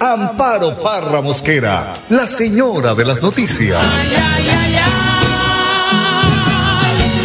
Amparo 0.00 0.74
Parra 0.80 1.20
Mosquera, 1.20 1.94
la 2.10 2.26
señora 2.26 2.94
de 2.94 3.04
las 3.04 3.22
noticias. 3.22 3.78
Ay, 3.80 4.08
ay, 4.16 4.48
ay, 4.50 4.84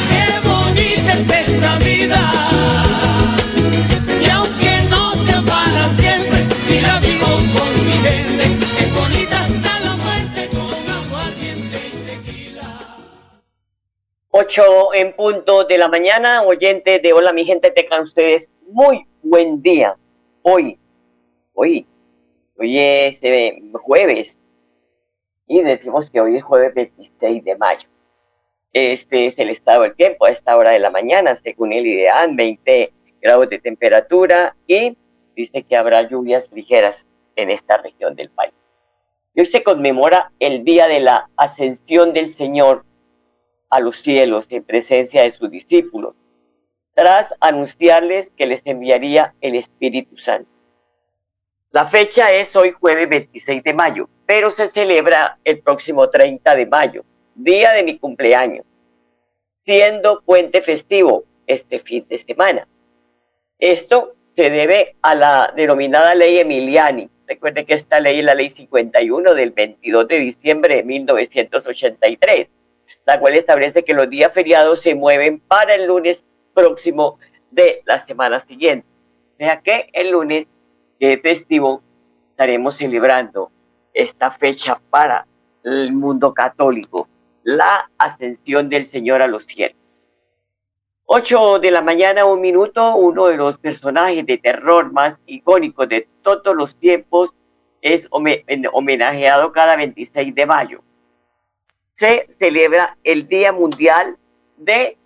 qué 0.10 0.48
bonita 0.48 1.14
es 1.14 1.30
esta 1.30 1.78
vida. 1.80 2.20
Y 4.22 4.30
aunque 4.30 4.82
no 4.90 5.14
sea 5.16 5.42
para 5.42 5.92
siempre, 5.92 6.48
si 6.68 6.80
la 6.80 7.00
vivo 7.00 7.26
con 7.58 7.86
mi 7.86 7.94
gente, 7.94 8.44
es 8.80 8.94
bonita 8.94 9.46
hasta 9.46 9.80
la 9.80 9.96
muerte 9.98 10.50
con 10.50 10.90
aguardiente 10.90 11.78
y 11.88 11.98
tequila. 12.06 12.88
8 14.30 14.94
en 14.94 15.16
punto 15.16 15.64
de 15.66 15.78
la 15.78 15.88
mañana, 15.88 16.44
oyentes 16.44 17.02
de 17.02 17.14
Hola 17.14 17.34
mi 17.34 17.46
gente, 17.46 17.72
tengan 17.72 18.04
ustedes 18.04 18.50
muy 18.72 19.06
buen 19.24 19.62
día. 19.62 19.98
Hoy, 20.44 20.80
hoy, 21.54 21.86
hoy 22.60 22.78
es 22.78 23.24
eh, 23.24 23.62
jueves 23.74 24.38
y 25.48 25.62
decimos 25.62 26.10
que 26.10 26.22
hoy 26.22 26.38
es 26.38 26.44
jueves 26.44 26.74
26 26.76 27.44
de 27.44 27.58
mayo. 27.58 27.88
Este 28.74 29.26
es 29.26 29.40
el 29.40 29.50
estado 29.50 29.84
del 29.84 29.96
tiempo 29.96 30.26
a 30.26 30.30
esta 30.30 30.56
hora 30.56 30.72
de 30.72 30.80
la 30.80 30.92
mañana, 30.92 31.36
según 31.36 31.74
el 31.74 31.88
IDEAN, 31.88 32.36
20 32.36 32.94
grados 33.22 33.50
de 33.50 33.60
temperatura 33.60 34.56
y 34.68 34.96
dice 35.36 35.64
que 35.64 35.76
habrá 35.76 36.08
lluvias 36.08 36.52
ligeras 36.52 37.08
en 37.36 37.50
esta 37.50 37.78
región 37.78 38.16
del 38.16 38.30
país. 38.30 38.54
Hoy 39.36 39.46
se 39.46 39.64
conmemora 39.64 40.32
el 40.40 40.64
día 40.66 40.88
de 40.88 41.00
la 41.00 41.30
ascensión 41.38 42.14
del 42.14 42.28
Señor 42.28 42.86
a 43.70 43.80
los 43.80 44.00
cielos 44.00 44.48
en 44.50 44.64
presencia 44.64 45.24
de 45.24 45.32
sus 45.32 45.50
discípulos, 45.50 46.16
tras 46.94 47.34
anunciarles 47.40 48.32
que 48.32 48.48
les 48.48 48.66
enviaría 48.66 49.34
el 49.40 49.56
Espíritu 49.56 50.18
Santo. 50.18 50.59
La 51.72 51.86
fecha 51.86 52.32
es 52.32 52.56
hoy 52.56 52.72
jueves 52.72 53.10
26 53.10 53.64
de 53.64 53.74
mayo, 53.74 54.10
pero 54.26 54.52
se 54.52 54.68
celebra 54.68 55.38
el 55.44 55.60
próximo 55.60 56.10
30 56.10 56.56
de 56.56 56.66
mayo, 56.66 57.04
día 57.36 57.74
de 57.74 57.84
mi 57.84 57.98
cumpleaños, 57.98 58.66
siendo 59.56 60.22
puente 60.22 60.62
festivo 60.62 61.26
este 61.46 61.80
fin 61.80 62.06
de 62.10 62.18
semana. 62.18 62.68
Esto 63.60 64.16
se 64.36 64.50
debe 64.50 64.96
a 65.02 65.16
la 65.16 65.54
denominada 65.56 66.16
ley 66.16 66.40
Emiliani. 66.40 67.10
Recuerde 67.28 67.66
que 67.66 67.76
esta 67.76 68.00
ley 68.00 68.20
es 68.20 68.26
la 68.26 68.34
ley 68.34 68.50
51 68.50 69.34
del 69.34 69.52
22 69.52 70.08
de 70.08 70.20
diciembre 70.20 70.76
de 70.78 70.84
1983 70.84 72.48
la 73.10 73.20
cual 73.20 73.36
establece 73.36 73.84
que 73.84 73.96
los 73.96 74.08
días 74.08 74.32
feriados 74.32 74.82
se 74.82 74.94
mueven 74.94 75.40
para 75.40 75.74
el 75.74 75.86
lunes 75.86 76.26
próximo 76.54 77.18
de 77.50 77.82
la 77.86 77.98
semana 77.98 78.40
siguiente. 78.40 78.88
O 79.34 79.38
sea 79.38 79.62
que 79.62 79.90
el 79.94 80.12
lunes, 80.12 80.48
es 81.00 81.22
festivo, 81.22 81.82
estaremos 82.32 82.78
celebrando 82.78 83.52
esta 83.94 84.32
fecha 84.32 84.80
para 84.90 85.26
el 85.64 85.94
mundo 85.94 86.34
católico, 86.34 87.08
la 87.44 87.90
ascensión 87.98 88.70
del 88.70 88.86
Señor 88.86 89.22
a 89.22 89.28
los 89.28 89.46
cielos. 89.46 89.78
8 91.06 91.60
de 91.60 91.72
la 91.72 91.82
mañana, 91.82 92.26
un 92.26 92.40
minuto, 92.40 92.96
uno 92.96 93.28
de 93.28 93.38
los 93.38 93.58
personajes 93.58 94.26
de 94.26 94.38
terror 94.38 94.92
más 94.92 95.20
icónicos 95.26 95.90
de 95.90 96.08
todos 96.22 96.56
los 96.56 96.76
tiempos 96.76 97.34
es 97.82 98.08
homenajeado 98.12 99.52
cada 99.52 99.76
26 99.76 100.36
de 100.36 100.46
mayo 100.46 100.84
se 102.00 102.28
celebra 102.30 102.98
el 103.04 103.28
Día 103.28 103.52
Mundial 103.52 104.18
de 104.56 104.98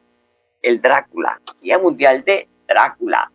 el 0.61 0.79
Drácula, 0.79 1.41
Día 1.59 1.79
Mundial 1.79 2.23
de 2.23 2.47
Drácula. 2.67 3.31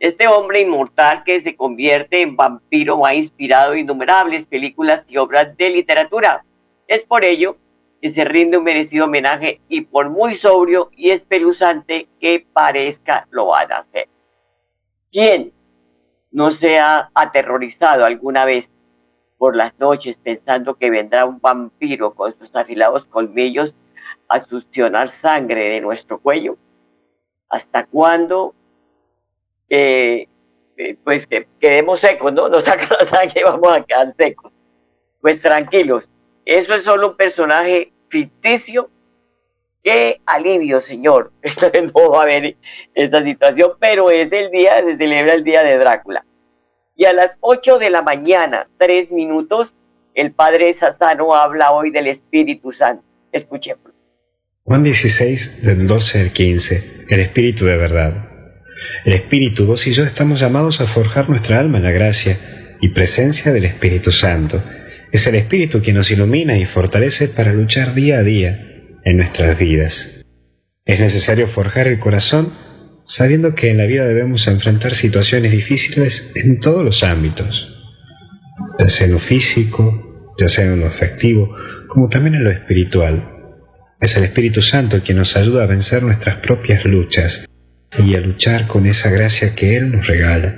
Este 0.00 0.26
hombre 0.26 0.62
inmortal 0.62 1.24
que 1.24 1.42
se 1.42 1.56
convierte 1.56 2.22
en 2.22 2.34
vampiro 2.34 3.04
ha 3.04 3.14
inspirado 3.14 3.76
innumerables 3.76 4.46
películas 4.46 5.04
y 5.10 5.18
obras 5.18 5.54
de 5.58 5.68
literatura. 5.68 6.42
Es 6.86 7.04
por 7.04 7.22
ello 7.22 7.58
que 8.00 8.08
se 8.08 8.24
rinde 8.24 8.56
un 8.56 8.64
merecido 8.64 9.04
homenaje 9.04 9.60
y 9.68 9.82
por 9.82 10.08
muy 10.08 10.34
sobrio 10.34 10.88
y 10.96 11.10
espeluzante 11.10 12.08
que 12.18 12.46
parezca 12.50 13.28
lo 13.30 13.48
van 13.48 13.70
a 13.72 13.76
hacer. 13.76 14.08
¿Quién 15.12 15.52
no 16.30 16.50
se 16.50 16.78
ha 16.78 17.10
aterrorizado 17.12 18.06
alguna 18.06 18.46
vez 18.46 18.72
por 19.36 19.54
las 19.54 19.78
noches 19.78 20.16
pensando 20.16 20.76
que 20.76 20.88
vendrá 20.88 21.26
un 21.26 21.42
vampiro 21.42 22.14
con 22.14 22.32
sus 22.32 22.56
afilados 22.56 23.06
colmillos 23.06 23.76
a 24.28 24.40
succionar 24.40 25.10
sangre 25.10 25.68
de 25.68 25.82
nuestro 25.82 26.18
cuello? 26.20 26.56
¿Hasta 27.50 27.84
cuándo? 27.84 28.54
Eh, 29.70 30.26
eh, 30.76 30.96
pues 31.04 31.26
que 31.26 31.46
quedemos 31.60 32.00
secos, 32.00 32.32
¿no? 32.32 32.48
Nos 32.50 32.64
saca 32.64 32.96
la 32.98 33.06
sangre 33.06 33.40
y 33.40 33.44
vamos 33.44 33.74
a 33.74 33.82
quedar 33.82 34.10
secos. 34.10 34.52
Pues 35.20 35.40
tranquilos, 35.40 36.08
eso 36.44 36.74
es 36.74 36.84
solo 36.84 37.10
un 37.10 37.16
personaje 37.16 37.92
ficticio. 38.08 38.90
Qué 39.82 40.20
alivio, 40.26 40.80
señor. 40.80 41.32
no 41.94 42.10
va 42.10 42.20
a 42.20 42.22
haber 42.22 42.56
esa 42.94 43.22
situación, 43.22 43.72
pero 43.78 44.10
es 44.10 44.32
el 44.32 44.50
día, 44.50 44.82
se 44.82 44.96
celebra 44.96 45.34
el 45.34 45.44
día 45.44 45.62
de 45.62 45.76
Drácula. 45.76 46.24
Y 46.96 47.04
a 47.06 47.12
las 47.12 47.38
8 47.40 47.78
de 47.78 47.88
la 47.90 48.02
mañana, 48.02 48.68
tres 48.76 49.10
minutos, 49.10 49.74
el 50.14 50.32
Padre 50.32 50.72
Sassano 50.74 51.34
habla 51.34 51.72
hoy 51.72 51.90
del 51.90 52.08
Espíritu 52.08 52.72
Santo. 52.72 53.04
Escuchemos. 53.32 53.92
Juan 54.64 54.82
16, 54.82 55.62
del 55.62 55.86
12 55.86 56.20
al 56.20 56.30
15. 56.30 57.06
El 57.08 57.20
Espíritu 57.20 57.64
de 57.64 57.76
verdad. 57.76 58.29
El 59.04 59.14
Espíritu, 59.14 59.66
vos 59.66 59.86
y 59.86 59.92
yo 59.92 60.04
estamos 60.04 60.40
llamados 60.40 60.80
a 60.80 60.86
forjar 60.86 61.28
nuestra 61.28 61.58
alma 61.58 61.78
en 61.78 61.84
la 61.84 61.90
gracia 61.90 62.36
y 62.80 62.90
presencia 62.90 63.52
del 63.52 63.64
Espíritu 63.64 64.12
Santo. 64.12 64.62
Es 65.12 65.26
el 65.26 65.34
Espíritu 65.36 65.80
quien 65.80 65.96
nos 65.96 66.10
ilumina 66.10 66.56
y 66.56 66.66
fortalece 66.66 67.28
para 67.28 67.52
luchar 67.52 67.94
día 67.94 68.18
a 68.18 68.22
día 68.22 68.66
en 69.04 69.16
nuestras 69.16 69.58
vidas. 69.58 70.22
Es 70.84 71.00
necesario 71.00 71.46
forjar 71.46 71.88
el 71.88 71.98
corazón 71.98 72.52
sabiendo 73.04 73.54
que 73.54 73.70
en 73.70 73.78
la 73.78 73.86
vida 73.86 74.06
debemos 74.06 74.46
enfrentar 74.46 74.94
situaciones 74.94 75.50
difíciles 75.50 76.30
en 76.34 76.60
todos 76.60 76.84
los 76.84 77.02
ámbitos, 77.02 77.82
ya 78.78 78.88
sea 78.88 79.06
en 79.06 79.14
lo 79.14 79.18
físico, 79.18 80.32
ya 80.38 80.48
sea 80.48 80.66
en 80.66 80.80
lo 80.80 80.86
afectivo, 80.86 81.54
como 81.88 82.08
también 82.08 82.36
en 82.36 82.44
lo 82.44 82.50
espiritual. 82.50 83.28
Es 84.00 84.16
el 84.16 84.24
Espíritu 84.24 84.62
Santo 84.62 85.00
quien 85.04 85.18
nos 85.18 85.36
ayuda 85.36 85.64
a 85.64 85.66
vencer 85.66 86.02
nuestras 86.02 86.36
propias 86.36 86.84
luchas 86.84 87.49
y 88.06 88.14
a 88.14 88.20
luchar 88.20 88.66
con 88.66 88.86
esa 88.86 89.10
gracia 89.10 89.54
que 89.54 89.76
Él 89.76 89.92
nos 89.92 90.06
regala. 90.06 90.54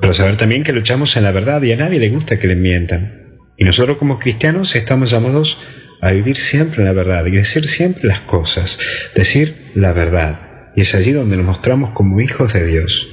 Pero 0.00 0.14
saber 0.14 0.36
también 0.36 0.62
que 0.62 0.72
luchamos 0.72 1.16
en 1.16 1.24
la 1.24 1.32
verdad 1.32 1.62
y 1.62 1.72
a 1.72 1.76
nadie 1.76 1.98
le 1.98 2.10
gusta 2.10 2.38
que 2.38 2.46
le 2.46 2.56
mientan. 2.56 3.38
Y 3.56 3.64
nosotros 3.64 3.98
como 3.98 4.18
cristianos 4.18 4.76
estamos 4.76 5.10
llamados 5.10 5.58
a 6.00 6.12
vivir 6.12 6.36
siempre 6.36 6.82
en 6.82 6.86
la 6.86 6.92
verdad 6.92 7.26
y 7.26 7.32
decir 7.32 7.66
siempre 7.66 8.06
las 8.06 8.20
cosas, 8.20 8.78
decir 9.14 9.54
la 9.74 9.92
verdad 9.92 10.48
y 10.78 10.82
es 10.82 10.94
allí 10.94 11.10
donde 11.10 11.36
nos 11.36 11.44
mostramos 11.44 11.90
como 11.90 12.20
hijos 12.20 12.52
de 12.52 12.64
Dios, 12.64 13.08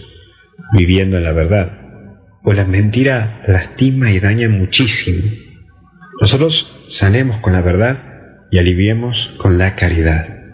viviendo 0.73 1.17
en 1.17 1.23
la 1.23 1.33
verdad. 1.33 1.79
Pues 2.43 2.59
la 2.59 2.65
mentira 2.65 3.41
lastima 3.47 4.11
y 4.11 4.19
daña 4.19 4.47
muchísimo. 4.49 5.23
Nosotros 6.21 6.85
sanemos 6.89 7.39
con 7.39 7.53
la 7.53 7.61
verdad 7.61 8.03
y 8.51 8.59
aliviemos 8.59 9.33
con 9.37 9.57
la 9.57 9.73
caridad. 9.73 10.44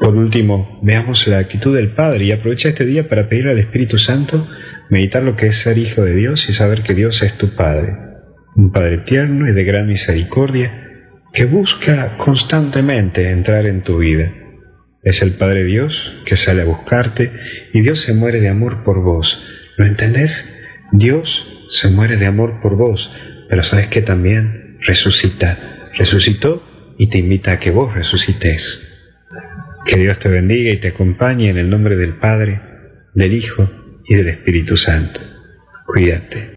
Por 0.00 0.16
último, 0.16 0.78
veamos 0.82 1.26
la 1.26 1.38
actitud 1.38 1.74
del 1.74 1.90
Padre 1.90 2.24
y 2.24 2.32
aprovecha 2.32 2.68
este 2.68 2.84
día 2.84 3.08
para 3.08 3.28
pedir 3.28 3.48
al 3.48 3.58
Espíritu 3.58 3.98
Santo 3.98 4.46
meditar 4.90 5.22
lo 5.22 5.36
que 5.36 5.48
es 5.48 5.56
ser 5.56 5.78
hijo 5.78 6.02
de 6.02 6.14
Dios 6.14 6.48
y 6.48 6.52
saber 6.52 6.82
que 6.82 6.94
Dios 6.94 7.22
es 7.22 7.36
tu 7.38 7.54
Padre, 7.54 7.96
un 8.54 8.70
Padre 8.72 8.98
tierno 8.98 9.48
y 9.48 9.52
de 9.52 9.64
gran 9.64 9.86
misericordia 9.86 10.72
que 11.32 11.44
busca 11.44 12.16
constantemente 12.18 13.30
entrar 13.30 13.66
en 13.66 13.82
tu 13.82 13.98
vida 13.98 14.32
es 15.06 15.22
el 15.22 15.34
Padre 15.34 15.62
Dios 15.62 16.20
que 16.24 16.36
sale 16.36 16.62
a 16.62 16.64
buscarte 16.64 17.30
y 17.72 17.80
Dios 17.80 18.00
se 18.00 18.12
muere 18.12 18.40
de 18.40 18.48
amor 18.48 18.82
por 18.82 19.04
vos. 19.04 19.40
¿Lo 19.76 19.86
entendés? 19.86 20.66
Dios 20.90 21.46
se 21.70 21.90
muere 21.90 22.16
de 22.16 22.26
amor 22.26 22.58
por 22.60 22.74
vos, 22.74 23.16
pero 23.48 23.62
sabes 23.62 23.86
que 23.86 24.02
también 24.02 24.78
resucita. 24.80 25.90
Resucitó 25.94 26.60
y 26.98 27.06
te 27.06 27.18
invita 27.18 27.52
a 27.52 27.60
que 27.60 27.70
vos 27.70 27.94
resucites. 27.94 28.85
Que 29.86 29.96
Dios 29.96 30.18
te 30.18 30.28
bendiga 30.28 30.70
y 30.72 30.80
te 30.80 30.88
acompañe 30.88 31.48
en 31.48 31.58
el 31.58 31.70
nombre 31.70 31.96
del 31.96 32.14
Padre, 32.14 32.60
del 33.14 33.32
Hijo 33.32 33.70
y 34.04 34.16
del 34.16 34.28
Espíritu 34.28 34.76
Santo. 34.76 35.20
Cuídate. 35.86 36.56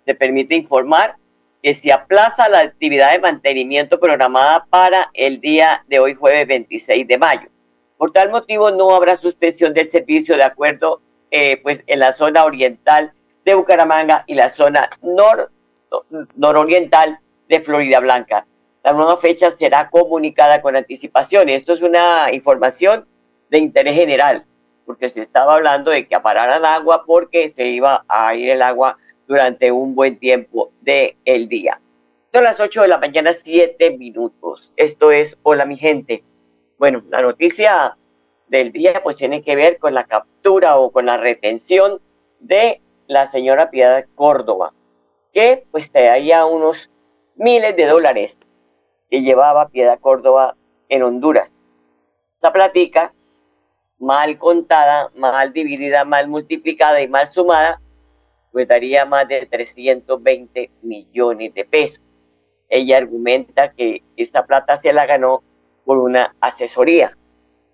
se 0.06 0.16
permite 0.16 0.56
informar 0.56 1.18
que 1.62 1.74
se 1.74 1.92
aplaza 1.92 2.50
la 2.50 2.60
actividad 2.60 3.12
de 3.12 3.20
mantenimiento 3.20 4.00
programada 4.00 4.66
para 4.70 5.12
el 5.14 5.42
día 5.42 5.84
de 5.88 6.00
hoy, 6.00 6.16
jueves 6.16 6.48
26 6.48 7.08
de 7.08 7.18
mayo. 7.18 7.50
Por 7.98 8.14
tal 8.14 8.32
motivo, 8.32 8.72
no 8.72 8.96
habrá 8.96 9.18
suspensión 9.18 9.74
del 9.74 9.88
servicio 9.88 10.38
de 10.38 10.44
acuerdo 10.44 11.02
eh, 11.30 11.60
pues, 11.62 11.84
en 11.88 12.00
la 12.00 12.14
zona 12.14 12.46
oriental 12.46 13.12
de 13.46 13.54
Bucaramanga 13.54 14.24
y 14.28 14.36
la 14.36 14.50
zona 14.50 14.90
nor 15.02 15.52
nororiental 16.36 17.20
de 17.50 17.60
Florida 17.60 18.00
Blanca. 18.00 18.46
La 18.84 18.94
nueva 18.94 19.18
fecha 19.18 19.52
será 19.52 19.90
comunicada 19.90 20.62
con 20.62 20.76
anticipación. 20.76 21.50
Esto 21.50 21.74
es 21.74 21.82
una 21.82 22.34
información 22.34 23.06
de 23.50 23.60
interés 23.60 23.96
general, 23.96 24.46
porque 24.86 25.10
se 25.10 25.22
estaba 25.22 25.56
hablando 25.56 25.92
de 25.92 26.08
que 26.08 26.16
apararan 26.16 26.66
agua 26.66 27.04
porque 27.06 27.50
se 27.50 27.68
iba 27.68 28.04
a 28.08 28.34
ir 28.36 28.50
el 28.50 28.62
agua 28.62 28.98
durante 29.28 29.72
un 29.72 29.94
buen 29.94 30.18
tiempo 30.18 30.72
del 30.82 31.16
el 31.26 31.48
día. 31.48 31.80
Son 32.34 32.44
las 32.44 32.60
8 32.60 32.84
de 32.84 32.88
la 32.88 32.98
mañana, 32.98 33.34
7 33.34 33.98
minutos. 33.98 34.72
Esto 34.78 35.12
es 35.12 35.38
Hola 35.44 35.66
mi 35.66 35.78
gente. 35.78 36.24
Bueno, 36.80 37.04
la 37.10 37.22
noticia 37.22 37.98
del 38.48 38.72
día 38.72 39.04
pues 39.04 39.18
tiene 39.18 39.44
que 39.44 39.56
ver 39.56 39.78
con 39.78 39.94
la 39.94 40.06
captura 40.06 40.78
o 40.78 40.92
con 40.92 41.06
la 41.06 41.18
retención 41.18 42.02
de 42.40 42.82
la 43.08 43.26
señora 43.26 43.70
Piedad 43.70 44.06
Córdoba 44.16 44.74
que 45.34 45.66
pues 45.72 45.92
traía 45.92 46.46
unos 46.46 46.90
miles 47.36 47.76
de 47.76 47.86
dólares 47.86 48.40
que 49.12 49.22
llevaba 49.22 49.68
Piedad 49.68 50.00
Córdoba 50.00 50.56
en 50.88 51.04
Honduras. 51.04 51.54
Esta 52.36 52.54
platica, 52.54 53.14
mal 54.00 54.40
contada, 54.40 55.12
mal 55.16 55.52
dividida, 55.52 56.06
mal 56.06 56.30
multiplicada 56.30 57.02
y 57.02 57.10
mal 57.10 57.28
sumada, 57.28 57.82
pues 58.54 58.68
daría 58.68 59.06
más 59.06 59.28
de 59.28 59.46
320 59.46 60.72
millones 60.82 61.54
de 61.54 61.66
pesos. 61.66 62.02
Ella 62.70 62.98
argumenta 62.98 63.74
que 63.74 64.02
esta 64.16 64.46
plata 64.46 64.78
se 64.78 64.94
la 64.94 65.06
ganó 65.06 65.44
por 65.84 65.98
una 65.98 66.34
asesoría. 66.40 67.12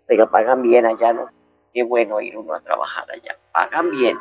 Oiga, 0.09 0.29
pagan 0.29 0.63
bien 0.63 0.87
allá, 0.87 1.13
¿no? 1.13 1.27
Qué 1.71 1.83
bueno 1.83 2.19
ir 2.19 2.35
uno 2.35 2.55
a 2.55 2.61
trabajar 2.61 3.05
allá. 3.11 3.37
Pagan 3.53 3.91
bien. 3.91 4.17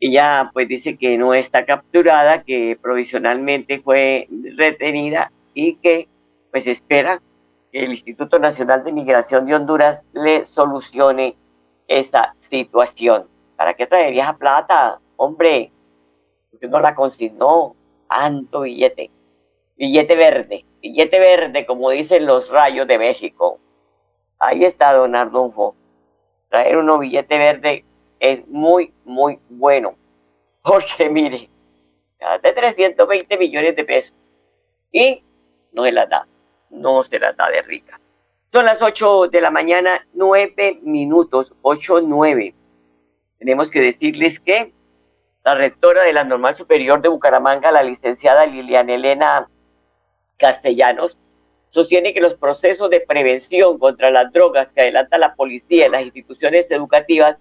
Ella 0.00 0.50
pues 0.54 0.66
dice 0.66 0.96
que 0.96 1.18
no 1.18 1.34
está 1.34 1.66
capturada, 1.66 2.42
que 2.42 2.78
provisionalmente 2.80 3.80
fue 3.80 4.28
retenida 4.56 5.30
y 5.52 5.74
que 5.74 6.08
pues 6.50 6.66
espera 6.66 7.20
que 7.70 7.84
el 7.84 7.90
Instituto 7.90 8.38
Nacional 8.38 8.82
de 8.82 8.92
Migración 8.92 9.44
de 9.44 9.54
Honduras 9.54 10.02
le 10.14 10.46
solucione 10.46 11.36
esa 11.86 12.34
situación. 12.38 13.28
¿Para 13.56 13.74
qué 13.74 13.86
traería 13.86 14.22
esa 14.24 14.36
plata? 14.38 15.00
Hombre, 15.16 15.70
porque 16.50 16.66
no 16.66 16.80
la 16.80 16.94
consignó 16.94 17.76
tanto 18.08 18.62
billete. 18.62 19.10
Billete 19.76 20.16
verde, 20.16 20.64
billete 20.80 21.18
verde, 21.18 21.66
como 21.66 21.90
dicen 21.90 22.24
los 22.24 22.50
rayos 22.50 22.86
de 22.88 22.98
México. 22.98 23.58
Ahí 24.38 24.64
está 24.64 24.94
don 24.94 25.14
Ardunfo. 25.14 25.74
Traer 26.48 26.78
uno 26.78 26.98
billete 26.98 27.36
verde 27.36 27.84
es 28.20 28.46
muy, 28.46 28.92
muy 29.04 29.40
bueno. 29.48 29.96
Porque 30.62 31.08
mire, 31.10 31.50
de 32.42 32.52
320 32.52 33.38
millones 33.38 33.74
de 33.74 33.84
pesos. 33.84 34.14
Y 34.92 35.24
no 35.72 35.84
se 35.84 35.92
la 35.92 36.06
da, 36.06 36.26
no 36.68 37.02
se 37.02 37.18
la 37.18 37.32
da 37.32 37.48
de 37.48 37.62
rica. 37.62 37.98
Son 38.52 38.64
las 38.64 38.82
8 38.82 39.28
de 39.28 39.40
la 39.40 39.50
mañana, 39.50 40.06
9 40.12 40.80
minutos, 40.82 41.54
8, 41.62 42.02
9. 42.02 42.54
Tenemos 43.38 43.70
que 43.70 43.80
decirles 43.80 44.40
que 44.40 44.72
la 45.44 45.54
rectora 45.54 46.02
de 46.02 46.12
la 46.12 46.24
Normal 46.24 46.56
Superior 46.56 47.00
de 47.00 47.08
Bucaramanga, 47.08 47.70
la 47.70 47.82
licenciada 47.82 48.44
Liliana 48.46 48.94
Elena 48.94 49.48
Castellanos, 50.36 51.16
sostiene 51.70 52.12
que 52.12 52.20
los 52.20 52.34
procesos 52.34 52.90
de 52.90 53.00
prevención 53.00 53.78
contra 53.78 54.10
las 54.10 54.32
drogas 54.32 54.72
que 54.72 54.80
adelanta 54.80 55.16
la 55.16 55.34
policía 55.36 55.86
en 55.86 55.92
las 55.92 56.02
instituciones 56.02 56.70
educativas 56.70 57.40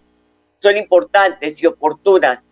son 0.59 0.77
importantes 0.77 1.61
y 1.61 1.65
oportunas 1.65 2.45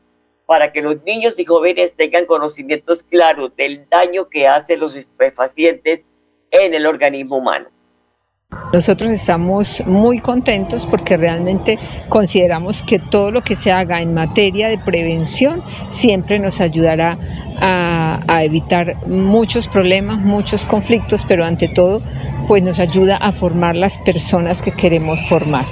para 0.45 0.71
que 0.71 0.81
los 0.81 1.03
niños 1.03 1.37
y 1.37 1.45
jóvenes 1.45 1.95
tengan 1.95 2.25
conocimientos 2.25 3.03
claros 3.03 3.55
del 3.55 3.87
daño 3.89 4.29
que 4.29 4.47
hacen 4.47 4.79
los 4.79 4.95
estupefacientes 4.95 6.05
en 6.51 6.73
el 6.73 6.85
organismo 6.85 7.37
humano. 7.37 7.67
Nosotros 8.71 9.11
estamos 9.11 9.83
muy 9.85 10.19
contentos 10.19 10.85
porque 10.85 11.17
realmente 11.17 11.77
consideramos 12.07 12.81
que 12.81 12.97
todo 12.97 13.29
lo 13.29 13.41
que 13.41 13.55
se 13.55 13.73
haga 13.73 14.01
en 14.01 14.13
materia 14.13 14.69
de 14.69 14.77
prevención 14.77 15.61
siempre 15.89 16.39
nos 16.39 16.61
ayudará 16.61 17.17
a, 17.59 18.21
a 18.25 18.43
evitar 18.43 19.05
muchos 19.05 19.67
problemas, 19.67 20.19
muchos 20.19 20.65
conflictos, 20.65 21.25
pero 21.27 21.43
ante 21.43 21.67
todo 21.67 22.01
pues 22.47 22.63
nos 22.63 22.79
ayuda 22.79 23.17
a 23.17 23.31
formar 23.31 23.75
las 23.75 23.97
personas 23.97 24.61
que 24.61 24.71
queremos 24.71 25.21
formar. 25.27 25.65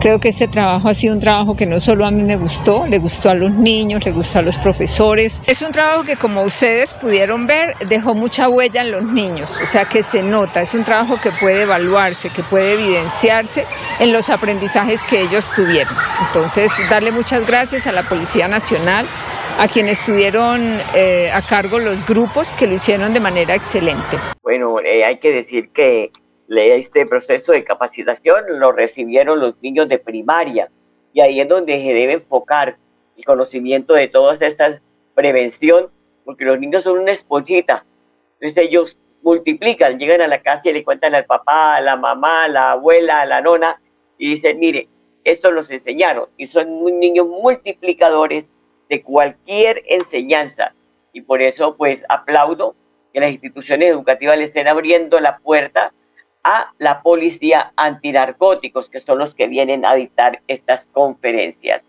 Creo 0.00 0.18
que 0.18 0.28
este 0.28 0.48
trabajo 0.48 0.88
ha 0.88 0.94
sido 0.94 1.12
un 1.12 1.20
trabajo 1.20 1.56
que 1.56 1.66
no 1.66 1.78
solo 1.78 2.06
a 2.06 2.10
mí 2.10 2.22
me 2.22 2.36
gustó, 2.36 2.86
le 2.86 2.98
gustó 2.98 3.28
a 3.28 3.34
los 3.34 3.52
niños, 3.52 4.06
le 4.06 4.12
gustó 4.12 4.38
a 4.38 4.42
los 4.42 4.56
profesores. 4.56 5.42
Es 5.46 5.60
un 5.60 5.72
trabajo 5.72 6.04
que 6.04 6.16
como 6.16 6.42
ustedes 6.42 6.94
pudieron 6.94 7.46
ver 7.46 7.74
dejó 7.86 8.14
mucha 8.14 8.48
huella 8.48 8.80
en 8.80 8.92
los 8.92 9.04
niños, 9.04 9.60
o 9.60 9.66
sea 9.66 9.84
que 9.84 10.02
se 10.02 10.22
nota, 10.22 10.62
es 10.62 10.72
un 10.72 10.84
trabajo 10.84 11.20
que 11.20 11.30
puede 11.32 11.62
evaluarse, 11.62 12.30
que 12.30 12.42
puede 12.42 12.74
evidenciarse 12.74 13.66
en 13.98 14.10
los 14.12 14.30
aprendizajes 14.30 15.04
que 15.04 15.20
ellos 15.20 15.50
tuvieron. 15.54 15.94
Entonces, 16.26 16.72
darle 16.88 17.12
muchas 17.12 17.46
gracias 17.46 17.86
a 17.86 17.92
la 17.92 18.08
Policía 18.08 18.48
Nacional, 18.48 19.06
a 19.58 19.68
quienes 19.68 20.00
estuvieron 20.00 20.80
eh, 20.94 21.30
a 21.30 21.42
cargo 21.42 21.78
los 21.78 22.06
grupos 22.06 22.54
que 22.54 22.66
lo 22.66 22.74
hicieron 22.74 23.12
de 23.12 23.20
manera 23.20 23.54
excelente. 23.54 24.16
Bueno, 24.42 24.80
eh, 24.80 25.04
hay 25.04 25.18
que 25.18 25.32
decir 25.32 25.70
que 25.74 26.10
este 26.58 27.06
proceso 27.06 27.52
de 27.52 27.64
capacitación 27.64 28.44
lo 28.58 28.72
recibieron 28.72 29.40
los 29.40 29.54
niños 29.62 29.88
de 29.88 29.98
primaria. 29.98 30.70
Y 31.12 31.20
ahí 31.20 31.40
es 31.40 31.48
donde 31.48 31.80
se 31.82 31.94
debe 31.94 32.14
enfocar 32.14 32.76
el 33.16 33.24
conocimiento 33.24 33.94
de 33.94 34.08
todas 34.08 34.42
estas 34.42 34.80
prevención, 35.14 35.90
porque 36.24 36.44
los 36.44 36.58
niños 36.58 36.84
son 36.84 36.98
una 36.98 37.12
esponjita, 37.12 37.84
entonces 38.40 38.68
ellos 38.68 38.98
multiplican, 39.22 39.98
llegan 39.98 40.22
a 40.22 40.28
la 40.28 40.40
casa 40.40 40.70
y 40.70 40.72
le 40.72 40.82
cuentan 40.82 41.14
al 41.14 41.26
papá, 41.26 41.76
a 41.76 41.80
la 41.80 41.96
mamá, 41.96 42.44
a 42.44 42.48
la 42.48 42.70
abuela, 42.72 43.20
a 43.20 43.26
la 43.26 43.42
nona 43.42 43.80
y 44.16 44.30
dicen, 44.30 44.58
mire, 44.58 44.88
esto 45.24 45.52
nos 45.52 45.70
enseñaron 45.70 46.28
y 46.38 46.46
son 46.46 46.82
niños 46.98 47.26
multiplicadores 47.26 48.46
de 48.88 49.02
cualquier 49.02 49.82
enseñanza. 49.86 50.74
Y 51.12 51.20
por 51.20 51.42
eso 51.42 51.76
pues 51.76 52.04
aplaudo 52.08 52.74
que 53.12 53.20
las 53.20 53.32
instituciones 53.32 53.90
educativas 53.90 54.38
le 54.38 54.44
estén 54.44 54.68
abriendo 54.68 55.20
la 55.20 55.38
puerta 55.38 55.92
a 56.44 56.72
la 56.78 57.02
policía 57.02 57.72
antinarcóticos, 57.76 58.88
que 58.88 59.00
son 59.00 59.18
los 59.18 59.34
que 59.34 59.48
vienen 59.48 59.84
a 59.84 59.94
dictar 59.94 60.40
estas 60.46 60.86
conferencias. 60.86 61.84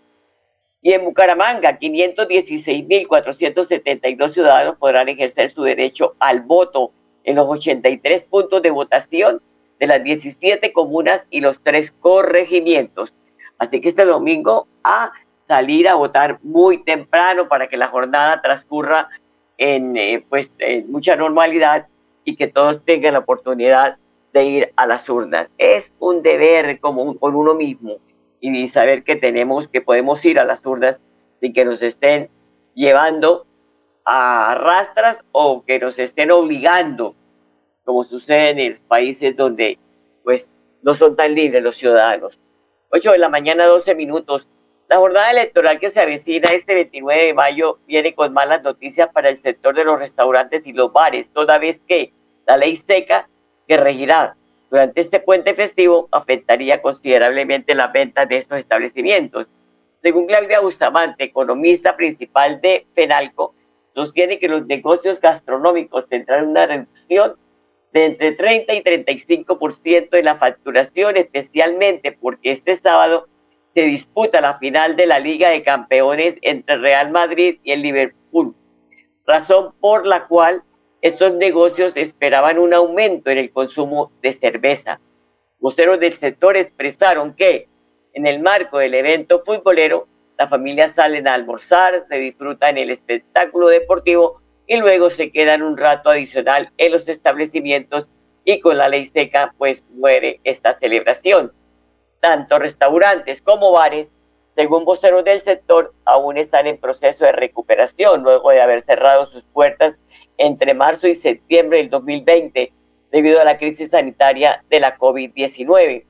Y 0.81 0.93
en 0.93 1.05
Bucaramanga, 1.05 1.77
516.472 1.79 4.31
ciudadanos 4.31 4.77
podrán 4.77 5.07
ejercer 5.09 5.51
su 5.51 5.61
derecho 5.63 6.15
al 6.19 6.41
voto 6.41 6.91
en 7.23 7.35
los 7.35 7.47
83 7.47 8.23
puntos 8.23 8.63
de 8.63 8.71
votación 8.71 9.43
de 9.79 9.87
las 9.87 10.03
17 10.03 10.73
comunas 10.73 11.27
y 11.29 11.41
los 11.41 11.61
tres 11.61 11.91
corregimientos. 11.91 13.13
Así 13.59 13.79
que 13.79 13.89
este 13.89 14.05
domingo 14.05 14.67
a 14.83 15.11
salir 15.47 15.87
a 15.87 15.93
votar 15.95 16.39
muy 16.41 16.83
temprano 16.83 17.47
para 17.47 17.67
que 17.67 17.77
la 17.77 17.87
jornada 17.87 18.41
transcurra 18.41 19.09
en, 19.57 19.95
eh, 19.97 20.25
pues, 20.27 20.51
en 20.57 20.91
mucha 20.91 21.15
normalidad 21.15 21.85
y 22.23 22.35
que 22.35 22.47
todos 22.47 22.83
tengan 22.83 23.13
la 23.13 23.19
oportunidad 23.19 23.97
de 24.33 24.45
ir 24.45 24.73
a 24.75 24.85
las 24.85 25.09
urnas. 25.09 25.49
Es 25.57 25.93
un 25.99 26.21
deber 26.21 26.79
como 26.79 27.17
con 27.17 27.35
uno 27.35 27.53
mismo 27.53 27.97
y 28.39 28.67
saber 28.67 29.03
que 29.03 29.15
tenemos, 29.15 29.67
que 29.67 29.81
podemos 29.81 30.23
ir 30.25 30.39
a 30.39 30.43
las 30.43 30.65
urnas 30.65 30.99
sin 31.39 31.53
que 31.53 31.65
nos 31.65 31.81
estén 31.81 32.29
llevando 32.73 33.45
a 34.05 34.55
rastras 34.55 35.23
o 35.31 35.63
que 35.63 35.79
nos 35.79 35.99
estén 35.99 36.31
obligando, 36.31 37.15
como 37.85 38.03
sucede 38.03 38.65
en 38.65 38.79
países 38.87 39.35
donde 39.35 39.77
pues 40.23 40.49
no 40.81 40.93
son 40.95 41.15
tan 41.15 41.35
libres 41.35 41.63
los 41.63 41.77
ciudadanos. 41.77 42.39
8 42.89 43.11
de 43.11 43.17
la 43.19 43.29
mañana, 43.29 43.65
12 43.65 43.95
minutos. 43.95 44.49
La 44.89 44.97
jornada 44.97 45.31
electoral 45.31 45.79
que 45.79 45.89
se 45.89 46.01
avecina 46.01 46.49
este 46.51 46.73
29 46.73 47.27
de 47.27 47.33
mayo 47.33 47.79
viene 47.87 48.13
con 48.13 48.33
malas 48.33 48.61
noticias 48.63 49.09
para 49.13 49.29
el 49.29 49.37
sector 49.37 49.73
de 49.73 49.85
los 49.85 49.97
restaurantes 49.97 50.67
y 50.67 50.73
los 50.73 50.91
bares, 50.91 51.31
toda 51.31 51.59
vez 51.59 51.81
que 51.87 52.11
la 52.45 52.57
ley 52.57 52.75
seca 52.75 53.29
que 53.67 53.77
regirá 53.77 54.35
durante 54.69 55.01
este 55.01 55.19
puente 55.19 55.53
festivo 55.53 56.07
afectaría 56.11 56.81
considerablemente 56.81 57.75
la 57.75 57.87
venta 57.87 58.25
de 58.25 58.37
estos 58.37 58.57
establecimientos. 58.57 59.47
Según 60.01 60.27
Claudia 60.27 60.61
Bustamante, 60.61 61.25
economista 61.25 61.97
principal 61.97 62.61
de 62.61 62.87
FENALCO, 62.95 63.53
sostiene 63.93 64.39
que 64.39 64.47
los 64.47 64.65
negocios 64.65 65.19
gastronómicos 65.19 66.07
tendrán 66.07 66.47
una 66.47 66.65
reducción 66.65 67.35
de 67.91 68.05
entre 68.05 68.31
30 68.31 68.73
y 68.73 68.81
35% 68.81 70.09
de 70.09 70.23
la 70.23 70.37
facturación, 70.37 71.17
especialmente 71.17 72.13
porque 72.13 72.51
este 72.51 72.75
sábado 72.77 73.27
se 73.73 73.81
disputa 73.81 74.39
la 74.41 74.57
final 74.57 74.95
de 74.95 75.05
la 75.05 75.19
Liga 75.19 75.49
de 75.49 75.63
Campeones 75.63 76.37
entre 76.41 76.77
Real 76.77 77.11
Madrid 77.11 77.59
y 77.63 77.71
el 77.71 77.81
Liverpool, 77.81 78.55
razón 79.25 79.73
por 79.81 80.05
la 80.07 80.27
cual 80.27 80.63
estos 81.01 81.33
negocios 81.33 81.97
esperaban 81.97 82.59
un 82.59 82.73
aumento 82.73 83.31
en 83.31 83.39
el 83.39 83.51
consumo 83.51 84.11
de 84.21 84.33
cerveza. 84.33 84.99
Voceros 85.59 85.99
del 85.99 86.11
sector 86.11 86.57
expresaron 86.57 87.33
que 87.33 87.67
en 88.13 88.27
el 88.27 88.39
marco 88.39 88.77
del 88.77 88.93
evento 88.93 89.43
futbolero, 89.43 90.07
las 90.37 90.49
familias 90.49 90.93
salen 90.93 91.27
a 91.27 91.33
almorzar, 91.33 92.03
se 92.03 92.17
disfrutan 92.17 92.77
el 92.77 92.91
espectáculo 92.91 93.67
deportivo 93.67 94.41
y 94.67 94.77
luego 94.77 95.09
se 95.09 95.31
quedan 95.31 95.63
un 95.63 95.77
rato 95.77 96.09
adicional 96.09 96.71
en 96.77 96.91
los 96.91 97.09
establecimientos 97.09 98.09
y 98.45 98.59
con 98.59 98.77
la 98.77 98.89
ley 98.89 99.05
seca 99.05 99.53
pues 99.57 99.83
muere 99.89 100.39
esta 100.43 100.73
celebración. 100.73 101.51
Tanto 102.19 102.59
restaurantes 102.59 103.41
como 103.41 103.71
bares, 103.71 104.11
según 104.55 104.85
voceros 104.85 105.23
del 105.23 105.41
sector, 105.41 105.93
aún 106.05 106.37
están 106.37 106.67
en 106.67 106.77
proceso 106.77 107.25
de 107.25 107.31
recuperación 107.31 108.21
luego 108.21 108.51
de 108.51 108.61
haber 108.61 108.81
cerrado 108.81 109.25
sus 109.25 109.45
puertas 109.45 109.99
entre 110.41 110.73
marzo 110.73 111.07
y 111.07 111.13
septiembre 111.13 111.77
del 111.77 111.91
2020 111.91 112.73
debido 113.11 113.39
a 113.39 113.43
la 113.43 113.59
crisis 113.59 113.91
sanitaria 113.91 114.63
de 114.71 114.79
la 114.79 114.97
COVID-19. 114.97 116.03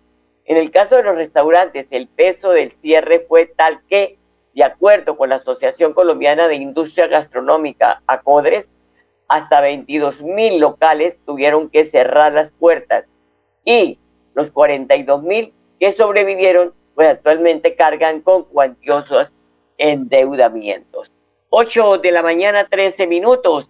En 0.46 0.58
el 0.58 0.72
caso 0.72 0.96
de 0.96 1.04
los 1.04 1.18
restaurantes, 1.18 1.90
el 1.92 2.08
peso 2.08 2.52
del 2.52 2.72
cierre 2.72 3.20
fue 3.20 3.46
tal 3.46 3.82
que, 3.90 4.18
de 4.56 4.64
acuerdo 4.64 5.18
con 5.18 5.30
la 5.30 5.36
Asociación 5.36 5.94
Colombiana 5.94 6.48
de 6.48 6.56
Industria 6.56 7.08
Gastronómica, 7.08 8.02
ACODRES, 8.08 8.70
hasta 9.28 9.60
22 9.60 10.22
mil 10.22 10.60
locales 10.60 11.20
tuvieron 11.26 11.70
que 11.70 11.84
cerrar 11.84 12.32
las 12.32 12.52
puertas 12.52 13.06
y 13.66 14.00
los 14.34 14.52
42 14.52 15.24
mil 15.24 15.54
que 15.78 15.92
sobrevivieron, 15.92 16.74
pues 16.96 17.10
actualmente 17.10 17.76
cargan 17.76 18.22
con 18.22 18.46
cuantiosos 18.46 19.34
endeudamientos. 19.78 21.12
8 21.50 21.98
de 21.98 22.12
la 22.12 22.24
mañana, 22.24 22.68
13 22.70 23.08
minutos. 23.08 23.70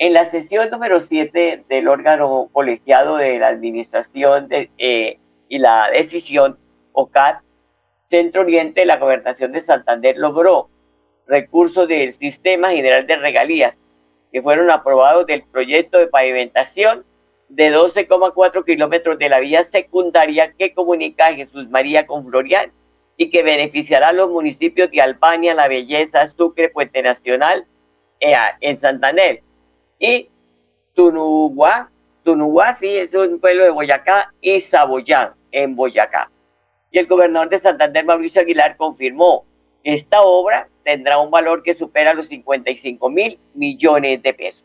En 0.00 0.14
la 0.14 0.24
sesión 0.24 0.70
número 0.70 0.98
7 1.02 1.64
del 1.68 1.86
órgano 1.86 2.48
colegiado 2.52 3.18
de 3.18 3.38
la 3.38 3.48
Administración 3.48 4.48
de, 4.48 4.70
eh, 4.78 5.18
y 5.46 5.58
la 5.58 5.90
Decisión, 5.90 6.58
OCAT, 6.92 7.42
Centro 8.08 8.40
Oriente 8.40 8.80
de 8.80 8.86
la 8.86 8.96
Gobernación 8.96 9.52
de 9.52 9.60
Santander 9.60 10.16
logró 10.16 10.70
recursos 11.26 11.86
del 11.86 12.14
Sistema 12.14 12.70
General 12.70 13.06
de 13.06 13.16
Regalías 13.16 13.78
que 14.32 14.40
fueron 14.40 14.70
aprobados 14.70 15.26
del 15.26 15.42
proyecto 15.42 15.98
de 15.98 16.06
pavimentación 16.06 17.04
de 17.50 17.70
12,4 17.70 18.64
kilómetros 18.64 19.18
de 19.18 19.28
la 19.28 19.40
vía 19.40 19.64
secundaria 19.64 20.54
que 20.54 20.72
comunica 20.72 21.26
a 21.26 21.34
Jesús 21.34 21.68
María 21.68 22.06
con 22.06 22.26
Florian 22.26 22.72
y 23.18 23.28
que 23.28 23.42
beneficiará 23.42 24.08
a 24.08 24.12
los 24.14 24.30
municipios 24.30 24.90
de 24.90 25.02
Albania, 25.02 25.52
La 25.52 25.68
Belleza, 25.68 26.26
Sucre, 26.26 26.70
Puente 26.70 27.02
Nacional, 27.02 27.66
eh, 28.20 28.34
en 28.62 28.78
Santander 28.78 29.42
y 30.00 30.28
Tunuguá, 30.94 31.90
Tunuguá 32.24 32.74
sí 32.74 32.88
es 32.88 33.14
un 33.14 33.38
pueblo 33.38 33.64
de 33.64 33.70
Boyacá 33.70 34.32
y 34.40 34.58
Saboyán 34.58 35.32
en 35.52 35.76
Boyacá. 35.76 36.30
Y 36.90 36.98
el 36.98 37.06
gobernador 37.06 37.50
de 37.50 37.58
Santander, 37.58 38.04
Mauricio 38.04 38.40
Aguilar, 38.40 38.76
confirmó 38.76 39.44
que 39.84 39.94
esta 39.94 40.22
obra 40.22 40.68
tendrá 40.82 41.18
un 41.18 41.30
valor 41.30 41.62
que 41.62 41.74
supera 41.74 42.14
los 42.14 42.28
55 42.28 43.08
mil 43.10 43.38
millones 43.54 44.22
de 44.22 44.34
pesos. 44.34 44.64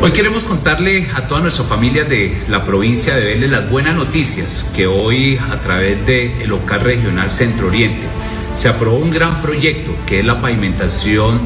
Hoy 0.00 0.12
queremos 0.12 0.44
contarle 0.44 1.04
a 1.16 1.26
toda 1.26 1.40
nuestra 1.40 1.64
familia 1.64 2.04
de 2.04 2.44
la 2.48 2.62
provincia 2.62 3.16
de 3.16 3.24
Vélez 3.24 3.50
las 3.50 3.68
buenas 3.68 3.96
noticias 3.96 4.70
que 4.76 4.86
hoy 4.86 5.36
a 5.38 5.60
través 5.60 6.06
del 6.06 6.42
el 6.42 6.50
local 6.50 6.80
regional 6.80 7.30
Centro 7.30 7.68
Oriente 7.68 8.06
se 8.54 8.68
aprobó 8.68 8.98
un 8.98 9.10
gran 9.10 9.40
proyecto 9.42 9.92
que 10.06 10.20
es 10.20 10.24
la 10.24 10.40
pavimentación 10.40 11.40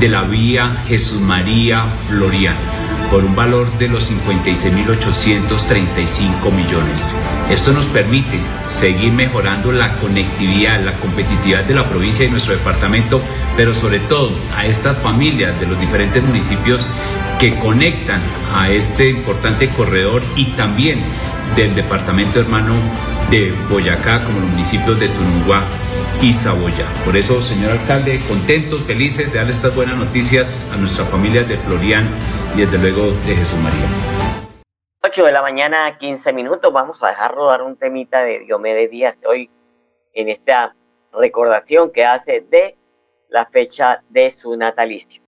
de 0.00 0.08
la 0.08 0.22
vía 0.22 0.84
Jesús 0.86 1.20
María 1.20 1.84
Floriano 2.08 2.86
por 3.10 3.24
un 3.24 3.34
valor 3.34 3.70
de 3.78 3.88
los 3.88 4.08
56.835 4.10 6.52
millones. 6.52 7.16
Esto 7.50 7.72
nos 7.72 7.86
permite 7.86 8.38
seguir 8.64 9.12
mejorando 9.12 9.72
la 9.72 9.94
conectividad, 9.98 10.82
la 10.82 10.96
competitividad 10.96 11.64
de 11.64 11.74
la 11.74 11.88
provincia 11.88 12.26
y 12.26 12.30
nuestro 12.30 12.54
departamento, 12.54 13.20
pero 13.56 13.74
sobre 13.74 13.98
todo 14.00 14.30
a 14.56 14.66
estas 14.66 14.98
familias 14.98 15.58
de 15.60 15.66
los 15.66 15.80
diferentes 15.80 16.24
municipios 16.24 16.88
que 17.38 17.58
conectan 17.58 18.20
a 18.54 18.70
este 18.70 19.10
importante 19.10 19.68
corredor 19.68 20.22
y 20.34 20.46
también 20.56 21.02
del 21.54 21.74
departamento 21.74 22.40
hermano 22.40 22.74
de 23.30 23.52
Boyacá 23.68 24.24
como 24.24 24.40
los 24.40 24.48
municipios 24.50 24.98
de 24.98 25.08
Tununguá 25.08 25.62
y 26.22 26.32
Saboya. 26.32 26.86
Por 27.04 27.16
eso, 27.16 27.40
señor 27.42 27.72
alcalde, 27.72 28.20
contentos, 28.26 28.82
felices 28.82 29.32
de 29.32 29.38
darle 29.38 29.52
estas 29.52 29.74
buenas 29.74 29.96
noticias 29.96 30.70
a 30.72 30.76
nuestra 30.76 31.04
familia 31.04 31.42
de 31.42 31.56
Florian 31.56 32.08
y 32.54 32.60
desde 32.60 32.78
luego 32.78 33.12
de 33.26 33.36
Jesús 33.36 33.58
María. 33.60 33.86
8 35.02 35.24
de 35.24 35.32
la 35.32 35.42
mañana, 35.42 35.98
15 35.98 36.32
minutos. 36.32 36.72
Vamos 36.72 37.02
a 37.02 37.08
dejar 37.08 37.34
rodar 37.34 37.62
un 37.62 37.76
temita 37.76 38.22
de 38.22 38.40
Diomedes 38.40 38.90
Díaz 38.90 39.18
hoy 39.26 39.50
en 40.12 40.28
esta 40.28 40.74
recordación 41.12 41.92
que 41.92 42.04
hace 42.04 42.44
de 42.50 42.76
la 43.28 43.46
fecha 43.46 44.02
de 44.08 44.30
su 44.30 44.56
natalicio. 44.56 45.22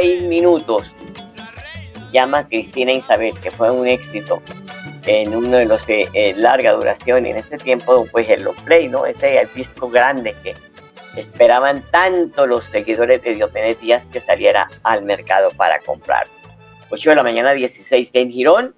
16 0.00 0.22
minutos. 0.28 0.92
Llama 2.12 2.48
Cristina 2.48 2.92
Isabel, 2.92 3.38
que 3.40 3.50
fue 3.50 3.70
un 3.70 3.86
éxito 3.86 4.42
en 5.06 5.34
uno 5.34 5.58
de 5.58 5.66
los 5.66 5.86
de 5.86 6.08
eh, 6.14 6.34
larga 6.36 6.72
duración 6.72 7.26
en 7.26 7.36
este 7.36 7.56
tiempo, 7.58 8.06
pues 8.10 8.28
el 8.28 8.46
play, 8.64 8.88
¿no? 8.88 9.04
Ese 9.06 9.46
disco 9.54 9.88
grande 9.88 10.34
que 10.42 10.54
esperaban 11.16 11.82
tanto 11.90 12.46
los 12.46 12.64
seguidores 12.64 13.22
de 13.22 13.34
Diomedes 13.34 13.80
Díaz 13.80 14.06
que 14.06 14.20
saliera 14.20 14.68
al 14.82 15.04
mercado 15.04 15.50
para 15.56 15.78
comprar. 15.80 16.26
8 16.90 17.10
de 17.10 17.16
la 17.16 17.22
mañana, 17.22 17.52
16 17.52 18.10
en 18.14 18.30
Girón, 18.30 18.74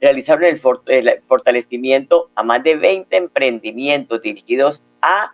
realizaron 0.00 0.44
el, 0.44 0.60
el 0.86 1.22
fortalecimiento 1.26 2.30
a 2.34 2.42
más 2.42 2.62
de 2.62 2.76
20 2.76 3.16
emprendimientos 3.16 4.22
dirigidos 4.22 4.82
a 5.02 5.32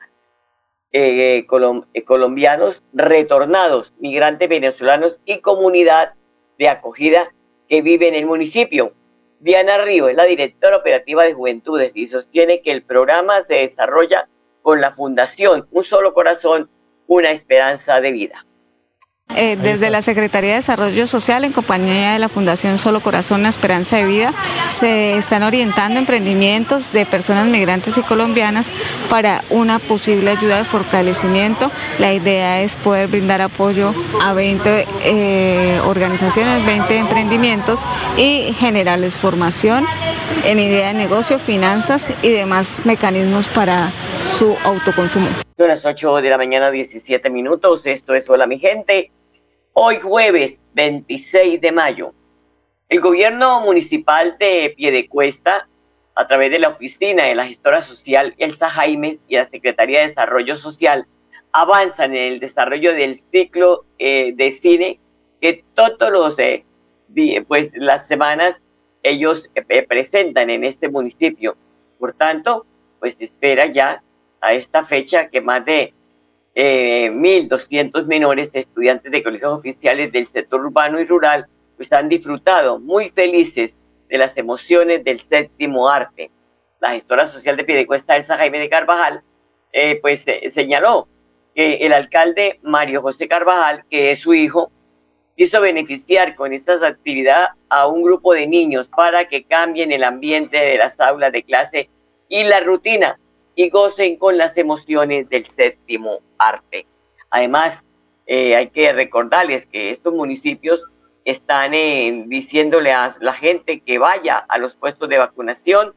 eh, 0.99 1.45
eh, 1.93 2.05
colombianos 2.05 2.83
retornados, 2.95 3.93
migrantes 3.99 4.49
venezolanos 4.49 5.21
y 5.26 5.41
comunidad 5.41 6.15
de 6.57 6.71
acogida 6.71 7.35
que 7.69 7.83
vive 7.83 8.09
en 8.09 8.15
el 8.15 8.25
municipio. 8.25 8.95
Diana 9.41 9.76
Río 9.85 10.09
es 10.09 10.17
la 10.17 10.25
directora 10.25 10.79
operativa 10.79 11.25
de 11.25 11.35
Juventudes 11.35 11.95
y 11.95 12.07
sostiene 12.07 12.62
que 12.62 12.73
el 12.73 12.83
programa 12.83 13.43
se 13.43 13.57
desarrolla 13.57 14.31
con 14.62 14.81
la 14.81 14.91
Fundación 14.93 15.69
Un 15.71 15.85
Solo 15.85 16.15
Corazón, 16.15 16.71
una 17.07 17.31
esperanza 17.31 18.00
de 18.00 18.12
vida. 18.12 18.47
Eh, 19.35 19.56
desde 19.56 19.90
la 19.90 20.00
Secretaría 20.00 20.50
de 20.50 20.56
Desarrollo 20.56 21.06
Social, 21.06 21.45
en 21.45 21.52
compañía 21.52 22.14
de 22.14 22.18
la 22.18 22.30
Fundación 22.30 22.78
Solo 22.78 23.00
Corazón, 23.00 23.42
la 23.42 23.50
Esperanza 23.50 23.97
de 23.97 24.06
Vida, 24.06 24.33
se 24.71 25.16
están 25.16 25.42
orientando 25.42 25.99
emprendimientos 25.99 26.90
de 26.92 27.04
personas 27.04 27.47
migrantes 27.47 27.99
y 27.99 28.02
colombianas 28.02 28.73
para 29.11 29.45
una 29.50 29.78
posible 29.78 30.30
ayuda 30.30 30.56
de 30.56 30.64
fortalecimiento. 30.64 31.71
La 31.99 32.14
idea 32.14 32.62
es 32.62 32.76
poder 32.76 33.09
brindar 33.09 33.42
apoyo 33.42 33.92
a 34.23 34.33
20 34.33 34.87
eh, 35.04 35.80
organizaciones, 35.85 36.64
20 36.64 36.97
emprendimientos 36.97 37.85
y 38.16 38.54
generarles 38.54 39.16
formación 39.16 39.85
en 40.47 40.59
idea 40.59 40.88
de 40.88 40.95
negocio, 40.95 41.38
finanzas 41.38 42.11
y 42.23 42.30
demás 42.30 42.87
mecanismos 42.87 43.49
para 43.49 43.90
su 44.25 44.56
autoconsumo. 44.64 45.28
Son 45.59 45.68
las 45.68 45.85
8 45.85 46.16
de 46.16 46.30
la 46.30 46.38
mañana, 46.38 46.71
17 46.71 47.28
minutos. 47.28 47.87
Esto 47.87 48.14
es 48.14 48.28
Hola, 48.30 48.47
mi 48.47 48.59
gente. 48.59 49.11
Hoy 49.78 50.00
jueves 50.00 50.59
26 50.73 51.61
de 51.61 51.71
mayo, 51.71 52.14
el 52.88 52.99
gobierno 52.99 53.61
municipal 53.61 54.38
de 54.40 54.73
Piedecuesta, 54.75 55.68
a 56.14 56.26
través 56.26 56.50
de 56.50 56.59
la 56.59 56.71
oficina 56.71 57.25
de 57.25 57.35
la 57.35 57.45
gestora 57.45 57.83
social 57.83 58.35
Elsa 58.38 58.71
Jaimes 58.71 59.21
y 59.28 59.37
la 59.37 59.45
Secretaría 59.45 59.99
de 59.99 60.06
Desarrollo 60.06 60.56
Social, 60.56 61.06
avanzan 61.52 62.17
en 62.17 62.32
el 62.32 62.41
desarrollo 62.41 62.95
del 62.95 63.17
ciclo 63.17 63.84
eh, 63.99 64.32
de 64.34 64.50
cine 64.50 64.99
que 65.43 65.62
todos 65.75 66.10
los, 66.10 66.39
eh, 66.39 66.65
pues 67.47 67.71
las 67.75 68.06
semanas 68.06 68.62
ellos 69.02 69.50
eh, 69.54 69.82
presentan 69.82 70.49
en 70.49 70.65
este 70.65 70.89
municipio. 70.89 71.54
Por 71.99 72.15
tanto, 72.15 72.65
pues 72.99 73.19
espera 73.21 73.67
ya 73.67 74.02
a 74.41 74.54
esta 74.54 74.84
fecha 74.84 75.28
que 75.28 75.43
más 75.43 75.67
de 75.67 75.93
1.200 76.56 78.00
eh, 78.02 78.06
menores 78.06 78.50
estudiantes 78.54 79.12
de 79.12 79.23
colegios 79.23 79.52
oficiales 79.52 80.10
del 80.10 80.26
sector 80.26 80.64
urbano 80.64 80.99
y 80.99 81.04
rural 81.04 81.47
pues 81.76 81.92
han 81.92 82.08
disfrutado 82.08 82.78
muy 82.78 83.10
felices 83.10 83.76
de 84.08 84.16
las 84.16 84.38
emociones 84.38 85.04
del 85.04 85.21
séptimo 85.21 85.90
arte. 85.90 86.30
La 86.80 86.92
gestora 86.92 87.26
social 87.26 87.58
de 87.58 87.64
Piedecuesta, 87.64 88.16
Elsa 88.16 88.38
Jaime 88.38 88.58
de 88.58 88.71
Carvajal, 88.71 89.23
eh, 89.73 89.99
pues 90.00 90.26
eh, 90.26 90.49
señaló 90.49 91.08
que 91.54 91.75
el 91.75 91.92
alcalde 91.92 92.58
Mario 92.62 93.02
José 93.02 93.28
Carvajal, 93.28 93.84
que 93.90 94.12
es 94.12 94.21
su 94.21 94.32
hijo, 94.32 94.71
quiso 95.36 95.60
beneficiar 95.60 96.34
con 96.36 96.54
estas 96.54 96.82
actividades 96.82 97.50
a 97.69 97.86
un 97.86 98.02
grupo 98.02 98.32
de 98.32 98.47
niños 98.47 98.88
para 98.88 99.28
que 99.28 99.45
cambien 99.45 99.92
el 99.92 100.04
ambiente 100.04 100.56
de 100.56 100.78
las 100.78 100.99
aulas 101.00 101.32
de 101.32 101.42
clase 101.42 101.90
y 102.30 102.45
la 102.45 102.60
rutina 102.60 103.21
y 103.54 103.69
gocen 103.69 104.16
con 104.16 104.38
las 104.38 104.56
emociones 104.56 105.28
del 105.28 105.45
séptimo 105.45 106.21
arte. 106.38 106.86
Además, 107.30 107.84
eh, 108.26 108.56
hay 108.56 108.68
que 108.68 108.92
recordarles 108.92 109.66
que 109.66 109.90
estos 109.90 110.14
municipios 110.14 110.84
están 111.25 111.75
eh, 111.75 112.25
diciéndole 112.26 112.92
a 112.92 113.16
la 113.20 113.32
gente 113.32 113.80
que 113.80 113.99
vaya 113.99 114.38
a 114.38 114.58
los 114.58 114.76
puestos 114.76 115.08
de 115.08 115.18
vacunación 115.18 115.94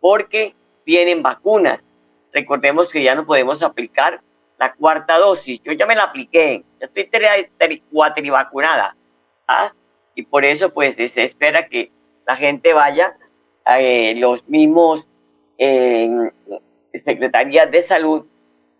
porque 0.00 0.54
tienen 0.84 1.22
vacunas. 1.22 1.84
Recordemos 2.32 2.90
que 2.90 3.02
ya 3.02 3.14
no 3.14 3.26
podemos 3.26 3.62
aplicar 3.62 4.20
la 4.58 4.74
cuarta 4.74 5.18
dosis. 5.18 5.62
Yo 5.62 5.72
ya 5.72 5.86
me 5.86 5.96
la 5.96 6.04
apliqué, 6.04 6.64
ya 6.80 6.86
estoy 6.86 7.82
cuatrivacunada. 7.90 8.96
¿ah? 9.48 9.72
Y 10.14 10.22
por 10.22 10.44
eso 10.44 10.72
pues 10.72 10.96
se 10.96 11.22
espera 11.22 11.68
que 11.68 11.90
la 12.26 12.36
gente 12.36 12.72
vaya 12.72 13.16
a 13.64 13.80
eh, 13.80 14.14
los 14.16 14.46
mismos 14.48 15.08
Secretaría 16.98 17.66
de 17.66 17.82
Salud 17.82 18.26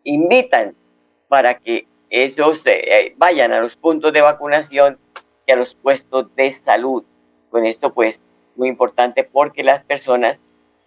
invitan 0.05 0.75
para 1.29 1.59
que 1.59 1.87
ellos 2.11 2.63
eh, 2.67 3.15
vayan 3.17 3.53
a 3.53 3.61
los 3.61 3.77
puntos 3.77 4.13
de 4.13 4.21
vacunación 4.21 4.99
y 5.47 5.53
a 5.53 5.57
los 5.57 5.75
puestos 5.75 6.35
de 6.37 6.53
salud. 6.53 7.05
Con 7.51 7.65
esto, 7.65 7.93
pues, 7.93 8.21
muy 8.55 8.69
importante 8.69 9.25
porque 9.25 9.63
las 9.63 9.83
personas 9.85 10.41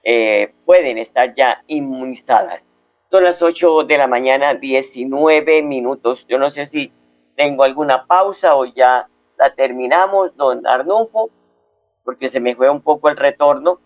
eh, 0.04 0.54
pueden 0.65 0.97
estar 0.97 1.36
ya 1.36 1.63
inmunizadas. 1.67 2.67
Son 3.12 3.23
las 3.23 3.41
8 3.41 3.84
de 3.84 3.97
la 3.97 4.08
mañana, 4.08 4.54
19 4.54 5.62
minutos. 5.63 6.28
Yo 6.28 6.38
no 6.38 6.49
sé 6.49 6.65
si 6.65 6.91
tengo 7.36 7.63
alguna 7.63 8.06
pausa 8.06 8.56
o 8.56 8.65
ya 8.65 9.08
la 9.38 9.54
terminamos, 9.56 10.36
don 10.36 10.67
Arnulfo, 10.67 11.30
porque 12.04 12.30
se 12.30 12.39
me 12.39 12.56
fue 12.56 12.69
un 12.69 12.82
poco 12.82 13.10
el 13.10 13.17
retorno. 13.17 13.80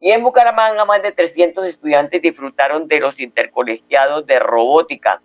Y 0.00 0.10
en 0.10 0.22
Bucaramanga 0.22 0.84
más 0.84 1.02
de 1.02 1.12
300 1.12 1.66
estudiantes 1.66 2.22
disfrutaron 2.22 2.86
de 2.86 3.00
los 3.00 3.18
intercolegiados 3.18 4.26
de 4.26 4.38
robótica. 4.38 5.20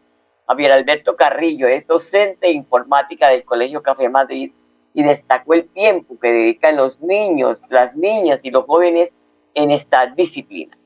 Javier 0.52 0.74
Alberto 0.74 1.16
Carrillo 1.16 1.66
es 1.70 1.88
docente 1.88 2.48
de 2.48 2.52
informática 2.52 3.30
del 3.30 3.46
Colegio 3.46 3.82
Café 3.82 4.10
Madrid 4.10 4.52
y 4.94 5.02
destacó 5.02 5.54
el 5.54 5.70
tiempo 5.70 6.20
que 6.20 6.28
dedican 6.28 6.76
los 6.76 7.00
niños, 7.00 7.62
las 7.70 7.96
niñas 7.96 8.42
y 8.44 8.52
los 8.52 8.66
jóvenes 8.66 9.14
en 9.54 9.72
esta 9.72 10.08
disciplina. 10.08 10.78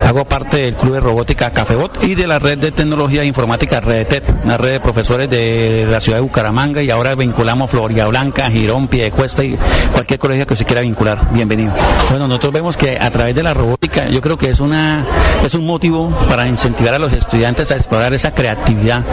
Hago 0.00 0.24
parte 0.24 0.62
del 0.62 0.74
Club 0.76 0.94
de 0.94 1.00
Robótica 1.00 1.50
Cafebot 1.50 2.02
y 2.02 2.14
de 2.14 2.26
la 2.26 2.38
red 2.38 2.58
de 2.58 2.72
tecnología 2.72 3.22
informática 3.22 3.80
REDETEP, 3.80 4.44
una 4.44 4.56
red 4.56 4.72
de 4.72 4.80
profesores 4.80 5.28
de 5.28 5.86
la 5.88 6.00
ciudad 6.00 6.18
de 6.18 6.22
Bucaramanga 6.22 6.82
y 6.82 6.90
ahora 6.90 7.14
vinculamos 7.14 7.70
Floria 7.70 8.06
Blanca, 8.06 8.50
Girón, 8.50 8.88
Piedecuesta 8.88 9.44
y 9.44 9.58
cualquier 9.92 10.18
colegio 10.18 10.46
que 10.46 10.56
se 10.56 10.64
quiera 10.64 10.80
vincular. 10.80 11.30
Bienvenido. 11.32 11.72
Bueno, 12.08 12.26
nosotros 12.26 12.54
vemos 12.54 12.76
que 12.78 12.98
a 12.98 13.10
través 13.10 13.34
de 13.34 13.42
la 13.42 13.52
robótica 13.52 14.08
yo 14.08 14.20
creo 14.22 14.38
que 14.38 14.48
es 14.48 14.58
una 14.58 15.04
es 15.44 15.54
un 15.54 15.66
motivo 15.66 16.08
para 16.28 16.48
incentivar 16.48 16.94
a 16.94 16.98
los 16.98 17.12
estudiantes 17.12 17.70
a 17.70 17.76
explorar 17.76 18.12
esa 18.14 18.34
creatividad, 18.34 19.04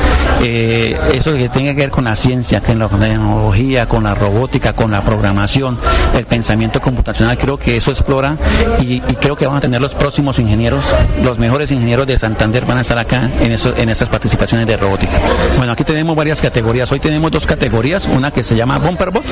eh, 0.41 0.97
eso 1.13 1.35
que 1.35 1.49
tenga 1.49 1.73
que 1.73 1.81
ver 1.81 1.91
con 1.91 2.05
la 2.05 2.15
ciencia, 2.15 2.61
con 2.61 2.79
la 2.79 2.87
tecnología, 2.87 3.87
con 3.87 4.05
la 4.05 4.15
robótica, 4.15 4.73
con 4.73 4.91
la 4.91 5.01
programación, 5.03 5.77
el 6.17 6.25
pensamiento 6.25 6.81
computacional. 6.81 7.37
Creo 7.37 7.57
que 7.57 7.75
eso 7.75 7.91
explora 7.91 8.37
y, 8.81 8.95
y 8.95 9.15
creo 9.19 9.35
que 9.35 9.45
van 9.45 9.57
a 9.57 9.61
tener 9.61 9.81
los 9.81 9.93
próximos 9.93 10.39
ingenieros 10.39 10.76
los 11.23 11.39
mejores 11.39 11.71
ingenieros 11.71 12.07
de 12.07 12.17
Santander 12.17 12.65
van 12.65 12.77
a 12.77 12.81
estar 12.81 12.97
acá 12.97 13.29
en, 13.39 13.51
en 13.51 13.89
estas 13.89 14.09
participaciones 14.09 14.67
de 14.67 14.77
robótica. 14.77 15.19
Bueno, 15.57 15.71
aquí 15.73 15.83
tenemos 15.83 16.15
varias 16.15 16.41
categorías. 16.41 16.91
Hoy 16.91 16.99
tenemos 16.99 17.31
dos 17.31 17.45
categorías, 17.45 18.07
una 18.07 18.31
que 18.31 18.43
se 18.43 18.55
llama 18.55 18.79
Bumperbot, 18.79 19.25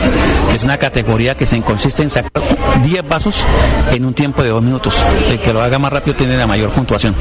que 0.50 0.56
es 0.56 0.64
una 0.64 0.78
categoría 0.78 1.36
que 1.36 1.46
se 1.46 1.60
consiste 1.62 2.04
en 2.04 2.10
sacar 2.10 2.32
10 2.84 3.08
vasos 3.08 3.44
en 3.92 4.06
un 4.06 4.14
tiempo 4.14 4.44
de 4.44 4.50
dos 4.50 4.62
minutos. 4.62 4.96
El 5.30 5.40
que 5.40 5.54
lo 5.54 5.62
haga 5.62 5.80
más 5.80 5.92
rápido 5.92 6.16
tiene 6.16 6.38
la 6.38 6.48
mayor 6.48 6.72
puntuación. 6.72 7.16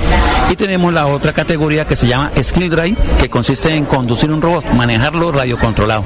Y 0.50 0.56
tenemos 0.56 0.92
la 0.92 1.06
otra 1.06 1.32
categoría 1.32 1.86
que 1.86 1.96
se 1.96 2.06
llama 2.06 2.30
Skill 2.42 2.70
Drive, 2.70 2.96
que 3.20 3.28
consiste 3.28 3.74
en 3.74 3.84
conducir 3.84 4.30
un 4.30 4.42
robot, 4.42 4.64
manejarlo 4.72 5.32
radiocontrolado. 5.32 6.04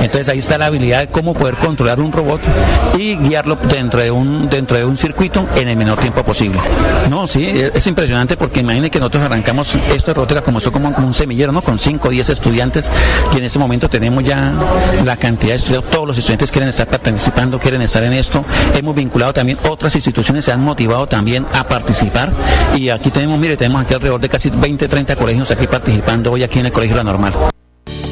Entonces 0.00 0.28
ahí 0.28 0.38
está 0.38 0.58
la 0.58 0.66
habilidad 0.66 1.00
de 1.00 1.06
cómo 1.08 1.34
poder 1.34 1.56
controlar 1.56 2.00
un 2.00 2.12
robot 2.12 2.40
y 2.98 3.16
guiarlo 3.16 3.56
dentro 3.56 4.00
de 4.00 4.10
un 4.10 4.48
dentro 4.48 4.76
de 4.76 4.84
un 4.84 4.96
circuito 4.96 5.46
en 5.56 5.68
el 5.68 5.76
menor 5.76 5.98
tiempo 5.98 6.22
posible. 6.22 6.60
No, 7.08 7.26
sí, 7.26 7.44
es 7.60 7.86
impresionante 7.86 8.36
porque 8.36 8.60
imaginen 8.60 8.90
que 8.90 8.98
nosotros 8.98 9.24
arrancamos 9.24 9.74
esto 9.94 10.10
de 10.10 10.14
robótica 10.14 10.42
como 10.42 10.58
eso 10.58 10.72
como 10.72 10.88
un 10.88 11.14
semillero, 11.14 11.52
¿no? 11.52 11.62
Con 11.62 11.78
5 11.78 12.08
o 12.08 12.10
10 12.10 12.30
estudiantes 12.30 12.90
y 13.32 13.38
en 13.38 13.44
ese 13.44 13.58
momento 13.58 13.88
tenemos 13.88 14.24
ya 14.24 14.52
la 15.04 15.16
cantidad 15.16 15.52
de 15.52 15.56
estudiantes, 15.56 15.90
todos 15.90 16.06
los 16.06 16.18
estudiantes 16.18 16.50
quieren 16.50 16.68
estar 16.68 16.86
participando, 16.86 17.58
quieren 17.58 17.82
estar 17.82 18.02
en 18.02 18.12
esto. 18.12 18.44
Hemos 18.74 18.94
vinculado 18.94 19.32
también 19.32 19.58
otras 19.68 19.94
instituciones, 19.94 20.44
se 20.44 20.52
han 20.52 20.62
motivado 20.62 21.06
también 21.06 21.46
a 21.52 21.66
participar 21.66 22.32
y 22.76 22.88
aquí 22.88 23.10
tenemos, 23.10 23.38
mire, 23.38 23.56
tenemos 23.56 23.82
aquí 23.82 23.94
alrededor 23.94 24.20
de 24.20 24.28
casi 24.28 24.50
20, 24.50 24.88
30 24.88 25.16
colegios 25.16 25.50
aquí 25.50 25.66
participando 25.66 26.32
hoy 26.32 26.42
aquí 26.42 26.58
en 26.58 26.66
el 26.66 26.72
Colegio 26.72 26.96
La 26.96 27.04
Normal. 27.04 27.34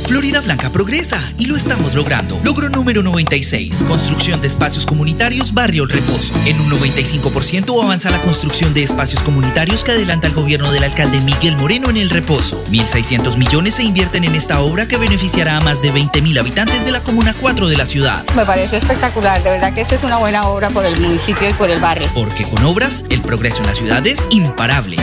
Florida 0.06 0.40
Blanca 0.40 0.70
progresa 0.70 1.20
y 1.38 1.46
lo 1.46 1.56
estamos 1.56 1.94
logrando. 1.94 2.40
Logro 2.44 2.68
número 2.68 3.02
96. 3.02 3.84
Construcción 3.86 4.40
de 4.40 4.48
espacios 4.48 4.86
comunitarios 4.86 5.54
Barrio 5.54 5.84
El 5.84 5.90
Reposo. 5.90 6.34
En 6.46 6.60
un 6.60 6.70
95% 6.70 7.82
avanza 7.82 8.10
la 8.10 8.20
construcción 8.22 8.74
de 8.74 8.82
espacios 8.82 9.22
comunitarios 9.22 9.84
que 9.84 9.92
adelanta 9.92 10.26
el 10.26 10.34
gobierno 10.34 10.70
del 10.72 10.84
alcalde 10.84 11.20
Miguel 11.20 11.56
Moreno 11.56 11.90
en 11.90 11.96
El 11.96 12.10
Reposo. 12.10 12.62
1.600 12.70 13.36
millones 13.36 13.74
se 13.74 13.84
invierten 13.84 14.24
en 14.24 14.34
esta 14.34 14.60
obra 14.60 14.86
que 14.86 14.96
beneficiará 14.96 15.56
a 15.56 15.60
más 15.60 15.80
de 15.82 15.92
20.000 15.92 16.38
habitantes 16.38 16.84
de 16.84 16.92
la 16.92 17.00
Comuna 17.00 17.34
4 17.40 17.68
de 17.68 17.76
la 17.76 17.86
ciudad. 17.86 18.24
Me 18.36 18.44
pareció 18.44 18.78
espectacular, 18.78 19.42
de 19.42 19.50
verdad 19.50 19.72
que 19.72 19.82
esta 19.82 19.94
es 19.94 20.04
una 20.04 20.18
buena 20.18 20.46
obra 20.48 20.70
por 20.70 20.84
el 20.84 20.98
municipio 21.00 21.48
y 21.48 21.52
por 21.52 21.70
el 21.70 21.80
barrio. 21.80 22.08
Porque 22.14 22.44
con 22.44 22.64
obras, 22.64 23.04
el 23.10 23.22
progreso 23.22 23.60
en 23.60 23.66
la 23.66 23.74
ciudad 23.74 24.06
es 24.06 24.20
imparable. 24.30 24.96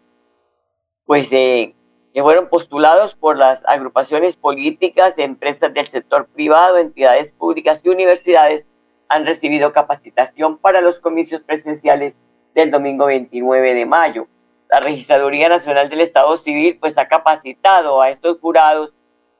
pues 1.06 1.32
eh, 1.32 1.74
que 2.12 2.22
fueron 2.22 2.48
postulados 2.48 3.14
por 3.14 3.36
las 3.36 3.64
agrupaciones 3.66 4.36
políticas, 4.36 5.18
empresas 5.18 5.74
del 5.74 5.86
sector 5.86 6.26
privado, 6.26 6.78
entidades 6.78 7.32
públicas 7.32 7.80
y 7.84 7.88
universidades, 7.88 8.66
han 9.08 9.26
recibido 9.26 9.72
capacitación 9.72 10.58
para 10.58 10.80
los 10.80 11.00
comicios 11.00 11.42
presenciales 11.42 12.14
del 12.54 12.70
domingo 12.70 13.06
29 13.06 13.74
de 13.74 13.86
mayo. 13.86 14.26
La 14.70 14.80
Registraduría 14.80 15.48
Nacional 15.48 15.88
del 15.88 16.00
Estado 16.00 16.36
Civil 16.38 16.78
pues 16.80 16.98
ha 16.98 17.08
capacitado 17.08 18.00
a 18.00 18.10
estos 18.10 18.40
jurados 18.40 18.92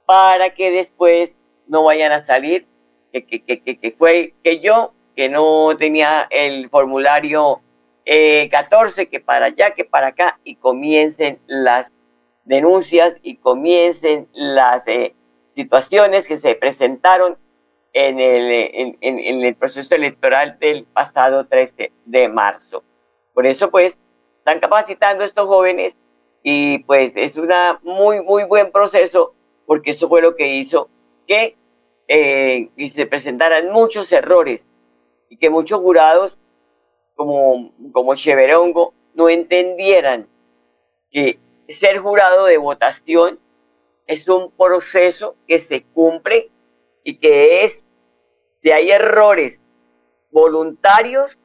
para 0.07 0.51
que 0.51 0.71
después 0.71 1.35
no 1.67 1.85
vayan 1.85 2.13
a 2.13 2.21
salir 2.21 2.67
que, 3.13 3.25
que, 3.25 3.43
que, 3.43 3.79
que, 3.79 3.93
fue 3.93 4.35
que 4.43 4.61
yo 4.61 4.93
que 5.17 5.29
no 5.29 5.77
tenía 5.79 6.27
el 6.31 6.69
formulario 6.69 7.61
eh, 8.05 8.49
14 8.51 9.09
que 9.09 9.21
para 9.21 9.47
allá 9.47 9.71
que 9.71 9.85
para 9.85 10.09
acá 10.09 10.41
y 10.45 10.57
comiencen 10.57 11.39
las 11.47 11.93
denuncias 12.45 13.19
y 13.23 13.37
comiencen 13.37 14.29
las 14.33 14.87
eh, 14.89 15.15
situaciones 15.55 16.27
que 16.27 16.37
se 16.37 16.55
presentaron 16.55 17.39
en 17.95 18.21
el, 18.21 18.51
en, 18.51 18.99
en, 19.01 19.19
en 19.19 19.43
el 19.43 19.55
proceso 19.55 19.95
electoral 19.95 20.59
del 20.59 20.85
pasado 20.85 21.47
13 21.47 21.93
de 22.05 22.29
marzo. 22.29 22.83
Por 23.33 23.47
eso, 23.47 23.71
pues, 23.71 23.99
están 24.45 24.61
capacitando 24.61 25.25
a 25.25 25.27
estos 25.27 25.47
jóvenes 25.47 25.97
y 26.43 26.81
pues 26.81 27.17
es 27.17 27.39
un 27.39 27.49
muy, 27.83 28.21
muy 28.21 28.45
buen 28.45 28.71
proceso 28.71 29.35
porque 29.65 29.93
eso 29.93 30.07
fue 30.09 30.21
lo 30.21 30.37
que 30.37 30.49
hizo 30.49 30.91
que 31.27 31.57
eh, 32.07 32.69
y 32.77 32.91
se 32.91 33.07
presentaran 33.07 33.71
muchos 33.71 34.13
errores 34.13 34.67
y 35.31 35.39
que 35.39 35.49
muchos 35.49 35.81
jurados 35.81 36.39
como, 37.15 37.73
como 37.93 38.15
Cheverongo 38.15 38.93
no 39.15 39.31
entendieran 39.31 40.29
que 41.11 41.39
ser 41.71 41.97
jurado 41.97 42.45
de 42.45 42.59
votación 42.59 43.41
es 44.07 44.29
un 44.29 44.51
proceso 44.51 45.37
que 45.49 45.59
se 45.59 45.85
cumple 45.85 46.51
y 47.05 47.19
que 47.19 47.65
es, 47.65 47.85
si 48.59 48.71
hay 48.73 48.91
errores 48.91 49.63
voluntarios, 50.31 51.39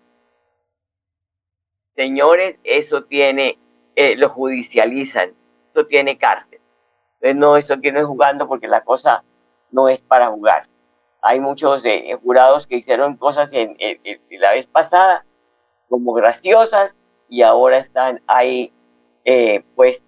señores, 1.96 2.60
eso 2.64 3.04
tiene, 3.04 3.58
eh, 3.96 4.16
lo 4.16 4.30
judicializan, 4.30 5.34
eso 5.74 5.86
tiene 5.86 6.18
cárcel. 6.18 6.60
Entonces, 7.22 7.36
no, 7.38 7.58
eso 7.58 7.74
es 7.76 8.06
jugando 8.06 8.48
porque 8.48 8.68
la 8.68 8.84
cosa 8.84 9.24
no 9.72 9.90
es 9.90 10.02
para 10.02 10.30
jugar. 10.30 10.68
Hay 11.22 11.40
muchos 11.40 11.84
eh, 11.86 12.18
jurados 12.24 12.68
que 12.68 12.78
hicieron 12.78 13.18
cosas 13.18 13.54
en, 13.54 13.76
en- 13.80 14.00
en 14.06 14.42
la 14.42 14.52
vez 14.54 14.68
pasada 14.68 15.26
como 15.90 16.14
graciosas 16.14 16.98
y 17.30 17.44
ahora 17.44 17.78
están 17.78 18.22
ahí, 18.28 18.74
eh, 19.26 19.64
pues, 19.76 20.06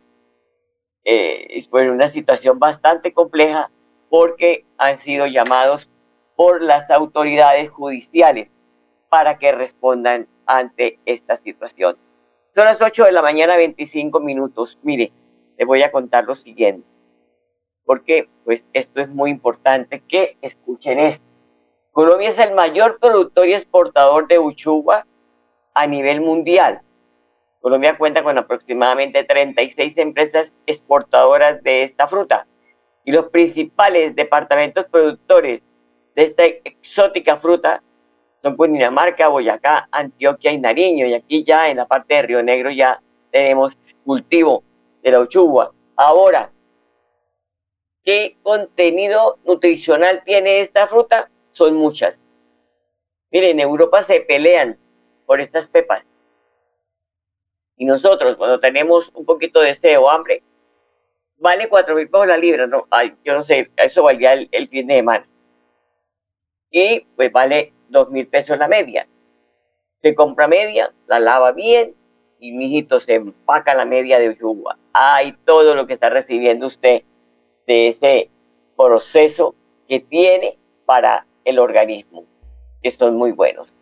eh, 1.03 1.47
es 1.57 1.67
pues, 1.67 1.89
una 1.89 2.07
situación 2.07 2.59
bastante 2.59 3.13
compleja 3.13 3.71
porque 4.11 4.65
han 4.77 4.97
sido 4.97 5.25
llamados 5.25 5.89
por 6.35 6.61
las 6.61 6.91
autoridades 6.91 7.71
judiciales 7.71 8.51
para 9.07 9.37
que 9.39 9.53
respondan 9.53 10.27
ante 10.45 10.99
esta 11.05 11.37
situación. 11.37 11.95
Son 12.53 12.65
las 12.65 12.81
8 12.81 13.05
de 13.05 13.13
la 13.13 13.21
mañana, 13.21 13.55
25 13.55 14.19
minutos. 14.19 14.77
Mire, 14.83 15.13
les 15.57 15.65
voy 15.65 15.81
a 15.81 15.93
contar 15.93 16.25
lo 16.25 16.35
siguiente, 16.35 16.85
porque 17.85 18.27
pues 18.43 18.67
esto 18.73 18.99
es 18.99 19.07
muy 19.07 19.31
importante 19.31 20.03
que 20.05 20.35
escuchen 20.41 20.99
esto. 20.99 21.25
Colombia 21.93 22.27
es 22.27 22.39
el 22.39 22.53
mayor 22.53 22.99
productor 22.99 23.47
y 23.47 23.53
exportador 23.53 24.27
de 24.27 24.39
uchuva 24.39 25.07
a 25.73 25.87
nivel 25.87 26.19
mundial. 26.19 26.81
Colombia 27.61 27.97
cuenta 27.97 28.23
con 28.23 28.37
aproximadamente 28.37 29.23
36 29.23 29.97
empresas 29.99 30.53
exportadoras 30.65 31.63
de 31.63 31.83
esta 31.83 32.09
fruta 32.09 32.45
y 33.03 33.11
los 33.11 33.29
principales 33.29 34.15
departamentos 34.15 34.85
productores 34.85 35.61
de 36.15 36.23
esta 36.23 36.45
exótica 36.45 37.37
fruta 37.37 37.81
son 38.41 38.55
Cundinamarca, 38.55 39.29
Boyacá, 39.29 39.87
Antioquia 39.91 40.51
y 40.51 40.59
Nariño. 40.59 41.05
Y 41.05 41.13
aquí 41.13 41.43
ya 41.43 41.69
en 41.69 41.77
la 41.77 41.87
parte 41.87 42.15
de 42.15 42.21
Río 42.23 42.43
Negro 42.43 42.71
ya 42.71 43.01
tenemos 43.31 43.77
cultivo 44.03 44.63
de 45.03 45.11
la 45.11 45.19
uchuva. 45.19 45.71
Ahora, 45.95 46.51
¿qué 48.03 48.37
contenido 48.41 49.37
nutricional 49.45 50.23
tiene 50.25 50.59
esta 50.61 50.87
fruta? 50.87 51.29
Son 51.51 51.75
muchas. 51.75 52.19
Miren, 53.31 53.51
en 53.51 53.59
Europa 53.61 54.01
se 54.03 54.21
pelean 54.21 54.77
por 55.25 55.39
estas 55.39 55.67
pepas. 55.67 56.03
Y 57.77 57.85
nosotros, 57.85 58.35
cuando 58.37 58.59
tenemos 58.59 59.11
un 59.13 59.25
poquito 59.25 59.61
de 59.61 59.73
sed 59.73 59.99
o 59.99 60.09
hambre, 60.09 60.43
vale 61.41 61.67
cuatro 61.67 61.95
mil 61.95 62.07
pesos 62.09 62.27
la 62.27 62.37
libra. 62.37 62.67
No, 62.67 62.87
ay, 62.89 63.15
yo 63.25 63.33
no 63.33 63.43
sé, 63.43 63.69
eso 63.75 64.03
valía 64.03 64.33
el, 64.33 64.47
el 64.51 64.69
fin 64.69 64.87
de 64.87 64.95
semana. 64.95 65.27
Y 66.69 67.01
pues 67.15 67.31
vale 67.31 67.73
dos 67.89 68.09
mil 68.11 68.27
pesos 68.27 68.57
la 68.57 68.67
media. 68.67 69.07
Se 70.01 70.15
compra 70.15 70.47
media, 70.47 70.93
la 71.07 71.19
lava 71.19 71.51
bien 71.51 71.95
y 72.39 72.53
mijito 72.53 72.99
se 72.99 73.15
empaca 73.15 73.73
la 73.73 73.85
media 73.85 74.17
de 74.17 74.35
yuga. 74.35 74.77
Hay 74.93 75.33
todo 75.45 75.75
lo 75.75 75.85
que 75.85 75.93
está 75.93 76.09
recibiendo 76.09 76.67
usted 76.67 77.03
de 77.67 77.87
ese 77.87 78.29
proceso 78.77 79.53
que 79.87 79.99
tiene 79.99 80.57
para 80.85 81.27
el 81.45 81.59
organismo, 81.59 82.25
que 82.81 82.91
son 82.91 83.15
muy 83.15 83.31
buenos. 83.31 83.75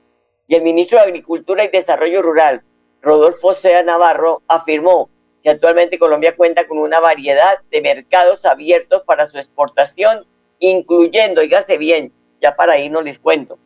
Y 0.47 0.55
el 0.55 0.63
ministro 0.63 0.97
de 0.97 1.05
Agricultura 1.05 1.63
y 1.63 1.69
Desarrollo 1.69 2.21
Rural, 2.21 2.63
Rodolfo 3.01 3.53
Sea 3.53 3.83
Navarro, 3.83 4.41
afirmó 4.47 5.09
actualmente 5.49 5.99
Colombia 5.99 6.35
cuenta 6.35 6.67
con 6.67 6.77
una 6.77 6.99
variedad 6.99 7.59
de 7.69 7.81
mercados 7.81 8.45
abiertos 8.45 9.03
para 9.03 9.27
su 9.27 9.37
exportación, 9.37 10.25
incluyendo, 10.59 11.41
dígase 11.41 11.77
bien, 11.77 12.11
ya 12.41 12.55
para 12.55 12.73
ahí 12.73 12.89
no 12.89 13.01
les 13.01 13.19
cuento, 13.19 13.57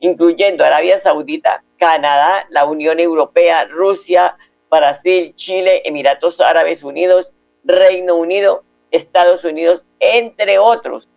incluyendo 0.00 0.64
Arabia 0.64 0.98
Saudita, 0.98 1.62
Canadá, 1.78 2.46
la 2.50 2.66
Unión 2.66 3.00
Europea, 3.00 3.64
Rusia, 3.66 4.36
Brasil, 4.70 5.34
Chile, 5.34 5.82
Emiratos 5.84 6.40
Árabes 6.40 6.82
Unidos, 6.82 7.32
Reino 7.64 8.16
Unido, 8.16 8.64
Estados 8.90 9.44
Unidos, 9.44 9.84
entre 10.00 10.58
otros. 10.58 11.08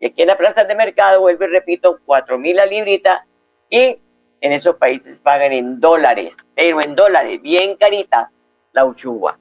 Y 0.00 0.06
aquí 0.06 0.22
en 0.22 0.28
la 0.28 0.38
plaza 0.38 0.64
de 0.64 0.74
mercado, 0.74 1.20
vuelvo 1.20 1.44
y 1.44 1.48
repito, 1.48 1.98
cuatro 2.04 2.38
mil 2.38 2.56
la 2.56 2.66
librita 2.66 3.26
y 3.68 3.98
en 4.40 4.52
esos 4.52 4.76
países 4.76 5.20
pagan 5.20 5.52
en 5.52 5.80
dólares, 5.80 6.36
pero 6.54 6.80
en 6.80 6.94
dólares, 6.94 7.42
bien 7.42 7.76
carita 7.76 8.30
la 8.72 8.84
uchuva. 8.84 9.38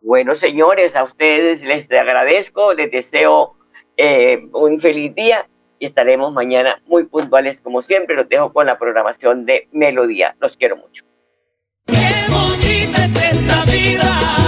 Bueno, 0.00 0.34
señores, 0.34 0.94
a 0.94 1.04
ustedes 1.04 1.64
les 1.64 1.90
agradezco, 1.90 2.72
les 2.72 2.90
deseo 2.90 3.56
eh, 3.96 4.46
un 4.52 4.80
feliz 4.80 5.14
día 5.14 5.48
y 5.78 5.86
estaremos 5.86 6.32
mañana 6.32 6.80
muy 6.86 7.04
puntuales 7.04 7.60
como 7.60 7.82
siempre. 7.82 8.14
Los 8.14 8.28
dejo 8.28 8.52
con 8.52 8.66
la 8.66 8.78
programación 8.78 9.44
de 9.44 9.68
Melodía. 9.72 10.36
Los 10.40 10.56
quiero 10.56 10.76
mucho. 10.76 11.04
Hola 13.98 14.47